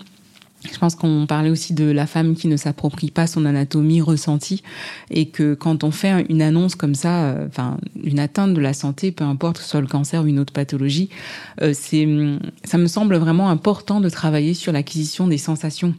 [0.72, 4.62] je pense qu'on parlait aussi de la femme qui ne s'approprie pas son anatomie ressentie
[5.10, 8.72] et que quand on fait une annonce comme ça, euh, enfin une atteinte de la
[8.72, 11.08] santé, peu importe que ce soit le cancer ou une autre pathologie,
[11.62, 12.08] euh, c'est,
[12.64, 15.94] ça me semble vraiment important de travailler sur l'acquisition des sensations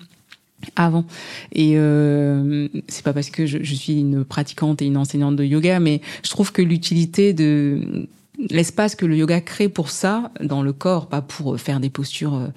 [0.75, 1.05] avant.
[1.51, 5.43] Et euh, c'est pas parce que je, je, suis une pratiquante et une enseignante de
[5.43, 8.07] yoga mais je trouve que l'utilité de
[8.49, 12.49] l'espace que le yoga crée pour ça dans le corps pas pour faire des postures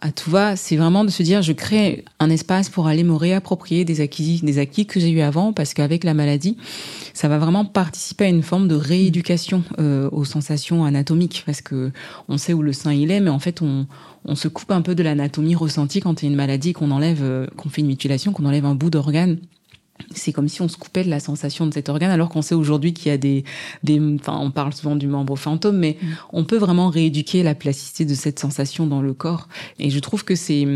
[0.00, 3.14] à tout va, c'est vraiment de se dire je crée un espace pour aller me
[3.14, 6.56] réapproprier des acquis, des acquis que j'ai eu avant, parce qu'avec la maladie,
[7.14, 11.90] ça va vraiment participer à une forme de rééducation euh, aux sensations anatomiques, parce que
[12.28, 13.86] on sait où le sein il est, mais en fait on,
[14.24, 16.90] on se coupe un peu de l'anatomie ressentie quand il y a une maladie, qu'on
[16.90, 19.38] enlève, euh, qu'on fait une mutilation, qu'on enlève un bout d'organe
[20.14, 22.54] c'est comme si on se coupait de la sensation de cet organe, alors qu'on sait
[22.54, 23.44] aujourd'hui qu'il y a des,
[23.82, 26.06] des, enfin, on parle souvent du membre fantôme, mais mm.
[26.32, 29.48] on peut vraiment rééduquer la plasticité de cette sensation dans le corps.
[29.78, 30.66] Et je trouve que c'est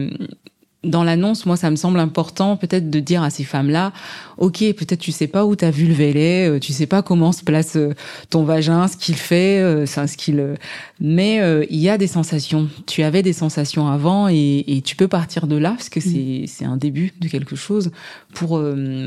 [0.84, 3.92] dans l'annonce, moi, ça me semble important peut-être de dire à ces femmes-là,
[4.38, 7.30] ok, peut-être tu sais pas où t'as vu le vélet, euh, tu sais pas comment
[7.30, 7.94] se place euh,
[8.30, 10.56] ton vagin, ce qu'il fait, euh, ce qu'il,
[11.00, 12.68] mais il y a des sensations.
[12.86, 16.42] Tu avais des sensations avant et, et tu peux partir de là parce que c'est
[16.42, 16.46] mm.
[16.48, 17.92] c'est un début de quelque chose
[18.34, 18.62] pour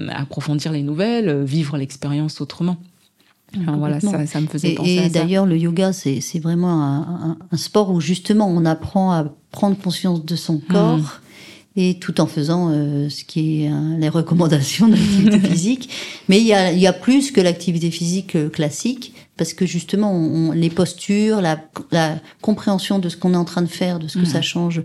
[0.10, 2.78] approfondir les nouvelles, vivre l'expérience autrement.
[3.54, 7.38] voilà, ça, ça, me faisait et, penser et d'ailleurs, le yoga, c'est vraiment un, un,
[7.52, 11.20] un, sport où justement on apprend à prendre conscience de son corps.
[11.78, 15.90] Et tout en faisant euh, ce qui est hein, les recommandations de l'activité physique.
[16.30, 19.66] Mais il y a, il y a plus que l'activité physique euh, classique, parce que
[19.66, 21.60] justement, on, les postures, la,
[21.92, 24.82] la, compréhension de ce qu'on est en train de faire, de ce que ça change,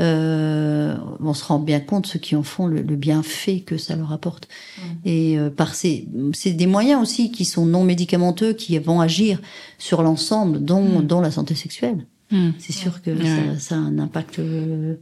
[0.00, 3.96] euh, on se rend bien compte, ceux qui en font, le, le bienfait que ça
[3.96, 4.48] leur apporte.
[5.06, 9.40] Et euh, par ces, c'est des moyens aussi qui sont non médicamenteux, qui vont agir
[9.78, 11.06] sur l'ensemble, dont, Mhm.
[11.06, 12.06] dont la santé sexuelle.
[12.58, 14.96] C'est sûr que ça, ça a un impact euh,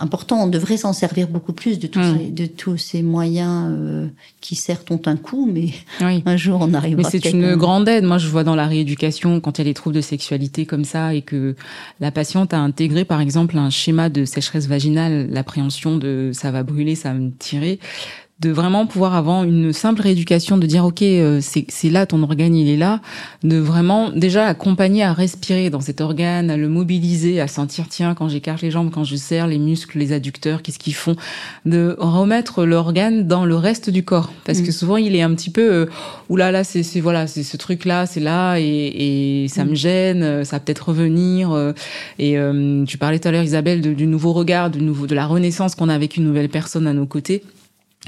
[0.00, 0.42] important.
[0.44, 2.18] On devrait s'en servir beaucoup plus de tous, Mm.
[2.18, 4.06] ces, de tous ces moyens euh,
[4.40, 5.68] qui certes ont un coût, mais
[6.00, 6.22] Oui.
[6.26, 7.02] un jour on arrivera.
[7.04, 8.04] Mais c'est une grande aide.
[8.04, 10.84] Moi, je vois dans la rééducation, quand il y a des troubles de sexualité comme
[10.84, 11.54] ça et que
[12.00, 16.62] la patiente a intégré, par exemple, un schéma de sécheresse vaginale, l'appréhension de ça va
[16.62, 17.78] brûler, ça va me tirer,
[18.40, 22.22] de vraiment pouvoir avoir une simple rééducation, de dire, OK, euh, c'est c'est là, ton
[22.22, 23.00] organe, il est là,
[23.44, 28.14] de vraiment déjà accompagner à respirer dans cet organe, à le mobiliser, à sentir, tiens,
[28.14, 31.16] quand j'écarte les jambes, quand je serre les muscles, les adducteurs, qu'est-ce qu'ils font,
[31.66, 34.32] de remettre l'organe dans le reste du corps.
[34.44, 34.64] Parce Mm.
[34.66, 35.86] que souvent, il est un petit peu, euh,
[36.28, 39.74] oulala, là là, c'est c'est- voilà, c'est ce truc-là, c'est là, et, et ça me
[39.74, 41.50] gêne, euh, ça va peut-être revenir.
[41.52, 41.72] euh,
[42.18, 45.14] et euh, tu parlais tout à l'heure, Isabelle, de- du nouveau regard, du nouveau, de
[45.14, 47.42] la renaissance qu'on a avec une nouvelle personne à nos côtés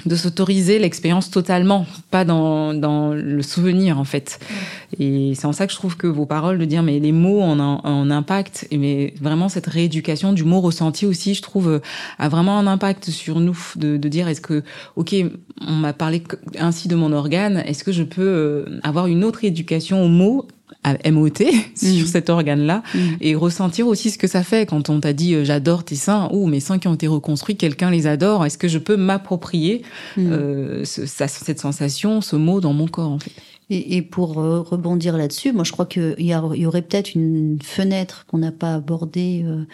[0.07, 4.41] de s'autoriser l'expérience totalement, pas dans, dans le souvenir en fait.
[4.99, 7.43] Et c'est en ça que je trouve que vos paroles de dire mais les mots
[7.43, 11.79] en, en impact, et mais vraiment cette rééducation du mot ressenti aussi, je trouve, euh,
[12.19, 14.63] a vraiment un impact sur nous de, de dire est-ce que
[14.97, 15.15] ok
[15.61, 16.23] on m'a parlé
[16.59, 20.49] ainsi de mon organe, est-ce que je peux euh, avoir une autre éducation au mot
[20.49, 20.62] à
[21.11, 21.39] MOT
[21.77, 22.07] sur Mhm.
[22.07, 22.99] cet organe-là Mm.
[23.21, 26.29] et ressentir aussi ce que ça fait quand on t'a dit euh, j'adore tes seins
[26.33, 29.83] ou mes seins qui ont été reconstruits quelqu'un les adore est-ce que je peux m'approprier
[30.17, 30.27] Mm.
[30.33, 33.33] euh, ce- cette sensation ce mot dans mon corps en fait?
[33.71, 37.59] Et, et pour euh, rebondir là-dessus, moi je crois qu'il y, y aurait peut-être une
[37.63, 39.65] fenêtre qu'on n'a pas abordée, euh,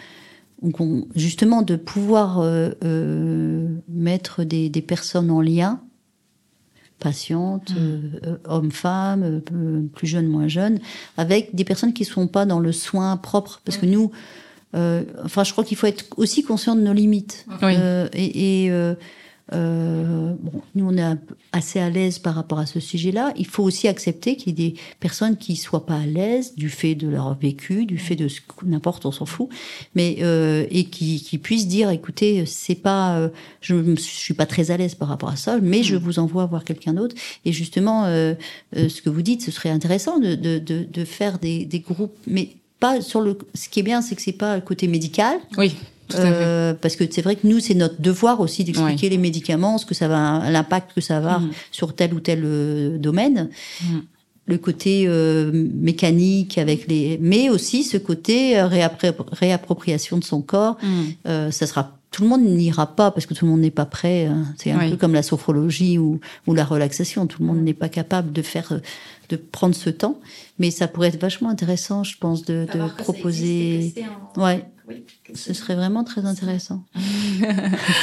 [1.15, 5.81] justement de pouvoir euh, euh, mettre des, des personnes en lien,
[6.99, 10.79] patientes, euh, euh, hommes-femmes, euh, plus jeunes, moins jeunes,
[11.17, 13.61] avec des personnes qui ne sont pas dans le soin propre.
[13.65, 14.11] Parce que nous,
[14.75, 17.45] euh, enfin je crois qu'il faut être aussi conscient de nos limites.
[17.61, 17.73] Oui.
[17.77, 18.71] Euh, et et,
[19.53, 21.17] euh, bon, nous, on est
[21.51, 23.33] assez à l'aise par rapport à ce sujet-là.
[23.35, 26.69] Il faut aussi accepter qu'il y ait des personnes qui soient pas à l'aise du
[26.69, 29.49] fait de leur vécu, du fait de ce que- n'importe, on s'en fout,
[29.95, 33.29] mais euh, et qui, qui puissent dire, écoutez, c'est pas, euh,
[33.61, 36.45] je, je suis pas très à l'aise par rapport à ça, mais je vous envoie
[36.45, 37.15] voir quelqu'un d'autre.
[37.45, 41.65] Et justement, ce que vous dites, ce serait intéressant de, de, de, de faire des,
[41.65, 43.37] des groupes, mais pas sur le.
[43.55, 45.37] Ce qui est bien, c'est que c'est pas le côté médical.
[45.57, 45.75] oui
[46.15, 49.85] Euh, parce que c'est vrai que nous, c'est notre devoir aussi d'expliquer les médicaments, ce
[49.85, 51.51] que ça va, l'impact que ça va Mhm.
[51.71, 53.49] sur tel ou tel euh, domaine.
[53.83, 54.01] Mhm.
[54.47, 58.67] Le côté euh, mécanique avec les, mais aussi ce côté euh,
[59.31, 60.77] réappropriation de son corps.
[60.81, 60.87] Mm.
[61.27, 63.85] Euh, ça sera, tout le monde n'ira pas parce que tout le monde n'est pas
[63.85, 64.25] prêt.
[64.25, 64.45] hein.
[64.57, 64.89] C'est un Oui.
[64.89, 67.27] peu comme la sophrologie ou, ou la relaxation.
[67.27, 68.79] Tout le monde n'est pas capable de faire,
[69.29, 70.19] de prendre ce temps.
[70.57, 73.93] Mais ça pourrait être vachement intéressant, je pense, de, de proposer.
[74.35, 74.65] Ouais,
[75.33, 76.83] ce serait vraiment très intéressant.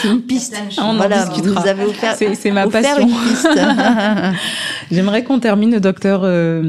[0.02, 0.54] C'est une piste.
[0.78, 1.60] On en discutera.
[1.62, 3.08] vous avez offert, C'est- c'est ma offert passion.
[3.08, 3.48] une piste.
[4.90, 6.62] J'aimerais qu'on termine, docteur euh,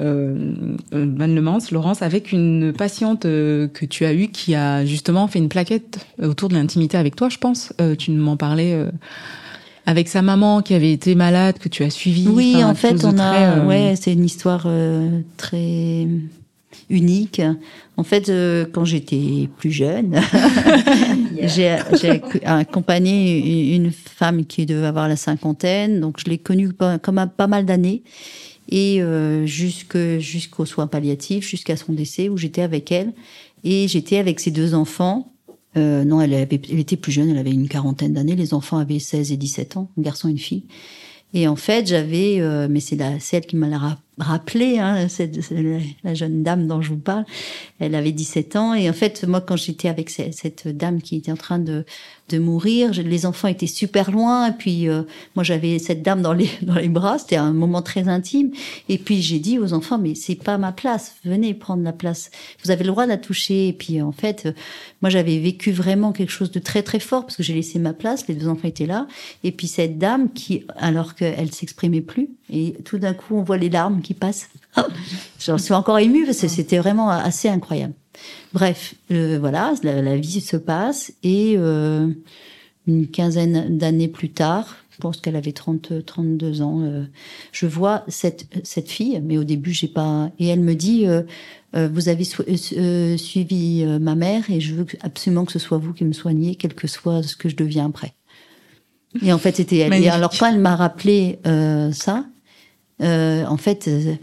[0.00, 0.54] euh,
[0.94, 5.26] euh, Van Lemans, Laurence, avec une patiente euh, que tu as eue qui a justement
[5.26, 7.72] fait une plaquette autour de l'intimité avec toi, je pense.
[7.80, 8.90] Euh, tu m'en parlais euh,
[9.86, 12.28] avec sa maman qui avait été malade, que tu as suivie.
[12.28, 16.06] Oui, en fait, on très, a, euh, ouais, c'est une histoire euh, très
[16.90, 17.40] unique.
[17.96, 20.20] En fait, euh, quand j'étais plus jeune,
[21.42, 21.70] j'ai
[22.44, 27.26] accompagné une femme qui devait avoir la cinquantaine, donc je l'ai connue pas- comme un-
[27.26, 28.02] pas mal d'années
[28.70, 33.12] et euh, jusque jusqu'aux soins palliatifs, jusqu'à son décès où j'étais avec elle
[33.64, 35.28] et j'étais avec ses deux enfants.
[35.76, 38.36] Euh, non, elle, avait, elle était plus jeune, elle avait une quarantaine d'années.
[38.36, 40.64] Les enfants avaient 16 et 17 ans, un garçon et une fille.
[41.34, 43.66] Et en fait, j'avais, euh, mais c'est la celle qui m'a
[44.18, 45.38] rappelé, hein, cette,
[46.04, 47.24] la, jeune dame dont je vous parle.
[47.80, 51.16] Elle avait 17 ans et en fait, moi, quand j'étais avec ce- cette dame qui
[51.16, 51.84] était en train de
[52.28, 55.02] de mourir, les enfants étaient super loin et puis euh,
[55.34, 57.18] moi j'avais cette dame dans les dans les bras.
[57.18, 58.52] C'était un moment très intime.
[58.88, 61.16] Et puis j'ai dit aux enfants, mais c'est pas ma place.
[61.24, 62.30] Venez prendre la place.
[62.64, 63.68] Vous avez le droit de la toucher.
[63.68, 64.52] Et puis en fait, euh,
[65.02, 67.92] moi j'avais vécu vraiment quelque chose de très très fort parce que j'ai laissé ma
[67.92, 68.26] place.
[68.28, 69.06] Les deux enfants étaient là.
[69.44, 73.58] Et puis cette dame qui, alors qu'elle s'exprimait plus, et tout d'un coup on voit
[73.58, 74.48] les larmes qui passent.
[75.40, 77.94] J'en suis encore émue parce que c'était vraiment assez incroyable.
[78.52, 82.08] Bref, euh, voilà, la, la vie se passe et euh,
[82.86, 86.82] une quinzaine d'années plus tard, je pense qu'elle avait 30, 32 ans.
[86.82, 87.04] euh,
[87.50, 90.30] je vois cette, cette fille, mais au début, j'ai pas.
[90.38, 91.06] Et elle me dit
[91.72, 92.24] Vous avez
[93.16, 96.74] suivi ma mère et je veux absolument que ce soit vous qui me soignez, quel
[96.74, 98.12] que soit ce que je deviens après.
[99.22, 99.94] Et en fait, c'était elle.
[99.94, 101.38] Et alors, quand elle m'a rappelé
[101.92, 102.26] ça,
[103.02, 104.14] euh, en fait, euh,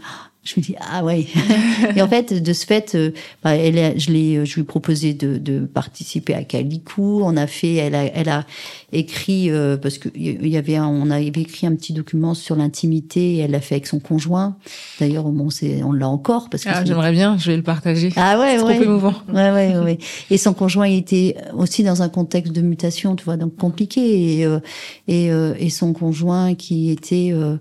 [0.42, 1.26] je me dis ah ouais.
[1.96, 3.10] et en fait, de ce fait, euh,
[3.44, 7.20] bah, elle, a- je l'ai, je lui ai proposé de, de participer à Calico.
[7.22, 8.46] On a fait, elle a, elle a
[8.92, 12.56] écrit euh, parce que il y avait, un- on avait écrit un petit document sur
[12.56, 13.34] l'intimité.
[13.34, 14.56] Et elle l'a fait avec son conjoint.
[14.98, 15.48] D'ailleurs, bon,
[15.84, 18.10] on l'a encore parce que Ah, J'aimerais bien, je vais le partager.
[18.16, 18.74] ah ouais, C'est ouais.
[18.76, 19.14] trop émouvant.
[19.32, 19.98] Ouais, ouais, ouais.
[20.30, 24.38] Et son conjoint il était aussi dans un contexte de mutation, tu vois, donc compliqué.
[24.38, 24.58] Et, euh,
[25.06, 27.56] et, euh, et son conjoint qui était euh,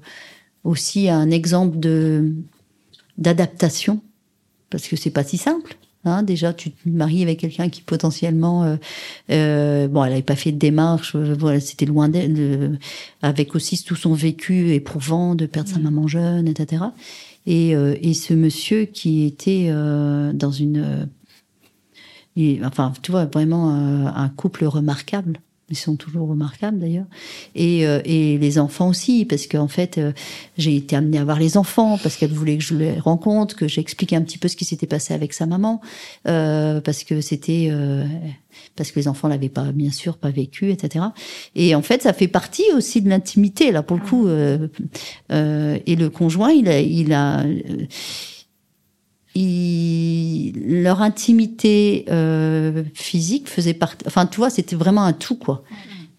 [0.63, 2.33] aussi un exemple de
[3.17, 4.01] d'adaptation,
[4.69, 5.75] parce que c'est pas si simple.
[6.05, 8.77] Hein, déjà, tu te maries avec quelqu'un qui potentiellement, euh,
[9.31, 12.77] euh, bon, elle n'avait pas fait de démarche, euh, voilà, c'était loin d'elle, de-
[13.21, 16.85] avec aussi tout son vécu éprouvant de perdre sa maman jeune, etc.
[17.45, 21.05] Et, euh, et ce monsieur qui était euh, dans une, euh,
[22.37, 25.41] il- enfin, tu vois, vraiment euh, un couple remarquable.
[25.69, 27.05] Ils sont toujours remarquables d'ailleurs.
[27.55, 30.11] Et, euh, et les enfants aussi, parce qu'en fait, euh,
[30.57, 33.67] j'ai été amenée à voir les enfants, parce qu'elle voulait que je les rencontre, que
[33.67, 35.81] j'explique un petit peu ce qui s'était passé avec sa maman,
[36.27, 37.67] euh, parce que c'était...
[37.71, 38.05] euh,
[38.75, 41.05] parce que les enfants l'avaient pas, bien sûr, pas vécu, etc.
[41.55, 44.27] Et en fait, ça fait partie aussi de l'intimité, là, pour le coup.
[44.27, 46.79] euh, et le conjoint, il a...
[46.79, 47.45] Il a
[49.39, 50.51] euh,
[50.83, 54.05] leur intimité euh, physique faisait partie.
[54.07, 55.63] Enfin, tu vois, c'était vraiment un tout, quoi.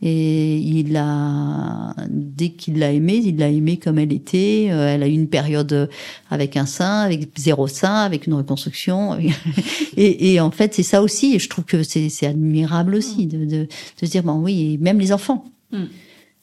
[0.02, 4.68] Et il a, dès qu'il l'a aimée, il l'a aimée comme elle était.
[4.70, 5.90] Euh, elle a eu une période
[6.30, 9.18] avec un sein, avec zéro sein, avec une reconstruction.
[9.98, 11.34] et, et en fait, c'est ça aussi.
[11.34, 14.78] Et je trouve que c'est admirable aussi de, de, de se dire, bon, oui, et
[14.78, 15.44] même les enfants.
[15.70, 15.84] Mm.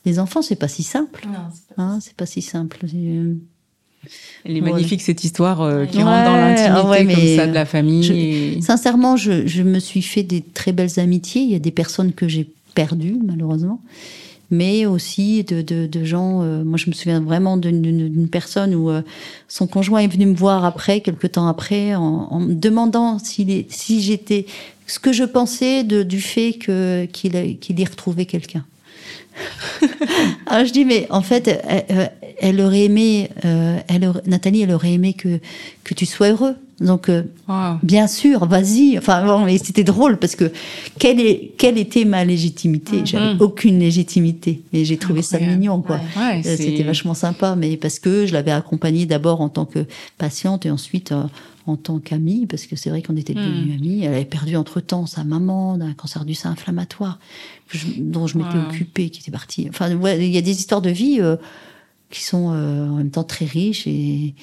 [0.05, 1.25] Les enfants, c'est pas si simple.
[1.25, 2.85] Non, c'est pas- Hein, c'est pas si simple.
[4.45, 4.71] Elle est Ouais.
[4.71, 7.65] magnifique cette histoire euh, qui Ouais, rentre dans l'intimité ah ouais, comme ça de la
[7.65, 8.03] famille.
[8.03, 11.41] je- et- Sincèrement, je, je me suis fait des très belles amitiés.
[11.41, 13.81] Il y a des personnes que j'ai perdues, malheureusement.
[14.49, 16.41] Mais aussi de, de, de gens.
[16.41, 19.01] euh, moi, je me souviens vraiment d'une- personne où euh,
[19.49, 23.45] son conjoint est venu me voir après, quelque temps après, en, en me demandant si
[24.01, 24.45] j'étais.
[24.85, 28.63] ce que je pensais de, du fait que qu'il ait- qu'il ait retrouvé quelqu'un.
[30.45, 31.61] Alors je dis mais en fait
[32.39, 35.39] elle, aurait aimé euh, elle aurait- Nathalie elle aurait aimé que
[35.83, 37.23] que tu sois heureux donc euh.
[37.81, 38.99] Bien sûr, vas-y.
[38.99, 40.51] Enfin, bon, mais c'était drôle parce que
[40.99, 43.01] quelle, est, quelle était ma légitimité?
[43.03, 43.41] J'avais Mhm.
[43.41, 44.61] aucune légitimité.
[44.73, 45.95] Et j'ai trouvé ça mignon, quoi.
[45.95, 46.21] Ouais.
[46.21, 49.85] Ouais, Euh, C'était vachement sympa, mais parce que je l'avais accompagnée d'abord en tant que
[50.19, 51.23] patiente et ensuite euh,
[51.65, 54.03] en tant qu'amie, parce que c'est vrai qu'on était devenus amies.
[54.03, 57.17] Elle avait perdu entre-temps sa maman d'un cancer du sein inflammatoire,
[57.69, 59.65] je- dont je m'étais occupée, qui était partie.
[59.69, 61.37] Enfin, ouais, il y a des histoires de vie euh,
[62.09, 64.33] qui sont euh, en même temps très riches et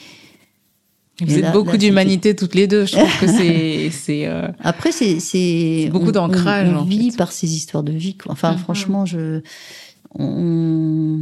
[1.21, 2.87] Vous Et êtes là- beaucoup là, d'humanité toutes les deux.
[2.87, 6.85] Je trouve que c'est c'est euh, Après, c'est c'est beaucoup on- d'ancrage, On, on en
[6.85, 7.17] vit fait.
[7.17, 8.17] par ces histoires de vie.
[8.17, 8.33] quoi.
[8.33, 8.59] Enfin, Mhm.
[8.59, 9.41] franchement, je
[10.19, 11.21] on,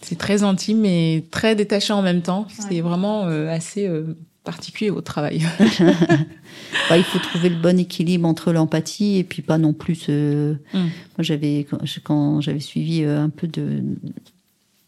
[0.00, 2.46] c'est très intime et très détaché en même temps.
[2.48, 5.42] C'est vraiment euh, assez euh, particulier au travail.
[6.88, 10.06] bah, il faut trouver le bon équilibre entre l'empathie et puis pas non plus.
[10.08, 10.78] euh, Mm.
[10.78, 10.90] Moi,
[11.20, 11.66] j'avais
[12.04, 13.82] quand, j'avais suivi euh, un peu de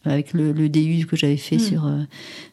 [0.05, 1.61] avec le, le DU que j'avais fait Mm.
[1.61, 2.01] sur euh,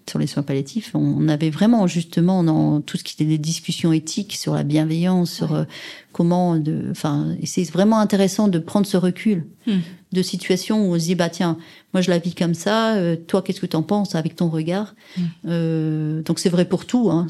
[0.10, 3.93] sur les soins palliatifs, on avait vraiment justement dans tout ce qui était des discussions
[3.93, 5.64] éthiques sur la bienveillance, sur euh,
[6.12, 6.58] comment
[6.89, 9.74] enfin, c'est vraiment intéressant de prendre ce recul Mm.
[10.14, 11.56] de situations où on se dit bah tiens,
[11.93, 14.95] moi je la vis comme ça, euh, toi qu'est-ce que t'en penses avec ton regard?
[15.18, 15.22] Mm.
[15.47, 17.28] Euh, Donc c'est vrai pour tout, hein,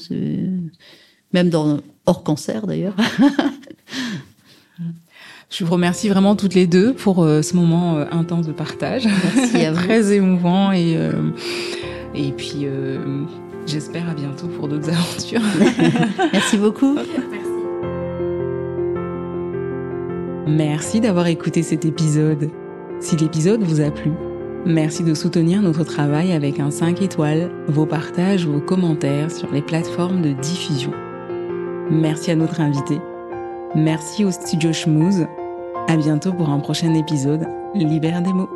[1.34, 2.96] même dans hors cancer d'ailleurs.
[5.52, 9.06] Je vous remercie vraiment toutes les deux pour euh, ce moment euh, intense de partage.
[9.36, 9.84] Merci à vous.
[9.84, 11.12] très émouvant et euh,
[12.16, 13.26] et puis euh,
[13.68, 15.42] j'espère à bientôt pour d'autres aventures.
[16.32, 16.98] Merci beaucoup.
[20.48, 22.50] Merci d'avoir écouté cet épisode.
[23.02, 24.12] Si l'épisode vous a plu,
[24.66, 29.62] merci de soutenir notre travail avec un 5 étoiles, vos partages, vos commentaires sur les
[29.62, 30.92] plateformes de diffusion.
[31.90, 33.00] Merci à notre invité.
[33.76, 35.26] Merci au studio Schmooze.
[35.88, 37.48] À bientôt pour un prochain épisode.
[37.74, 38.50] Libère des mots.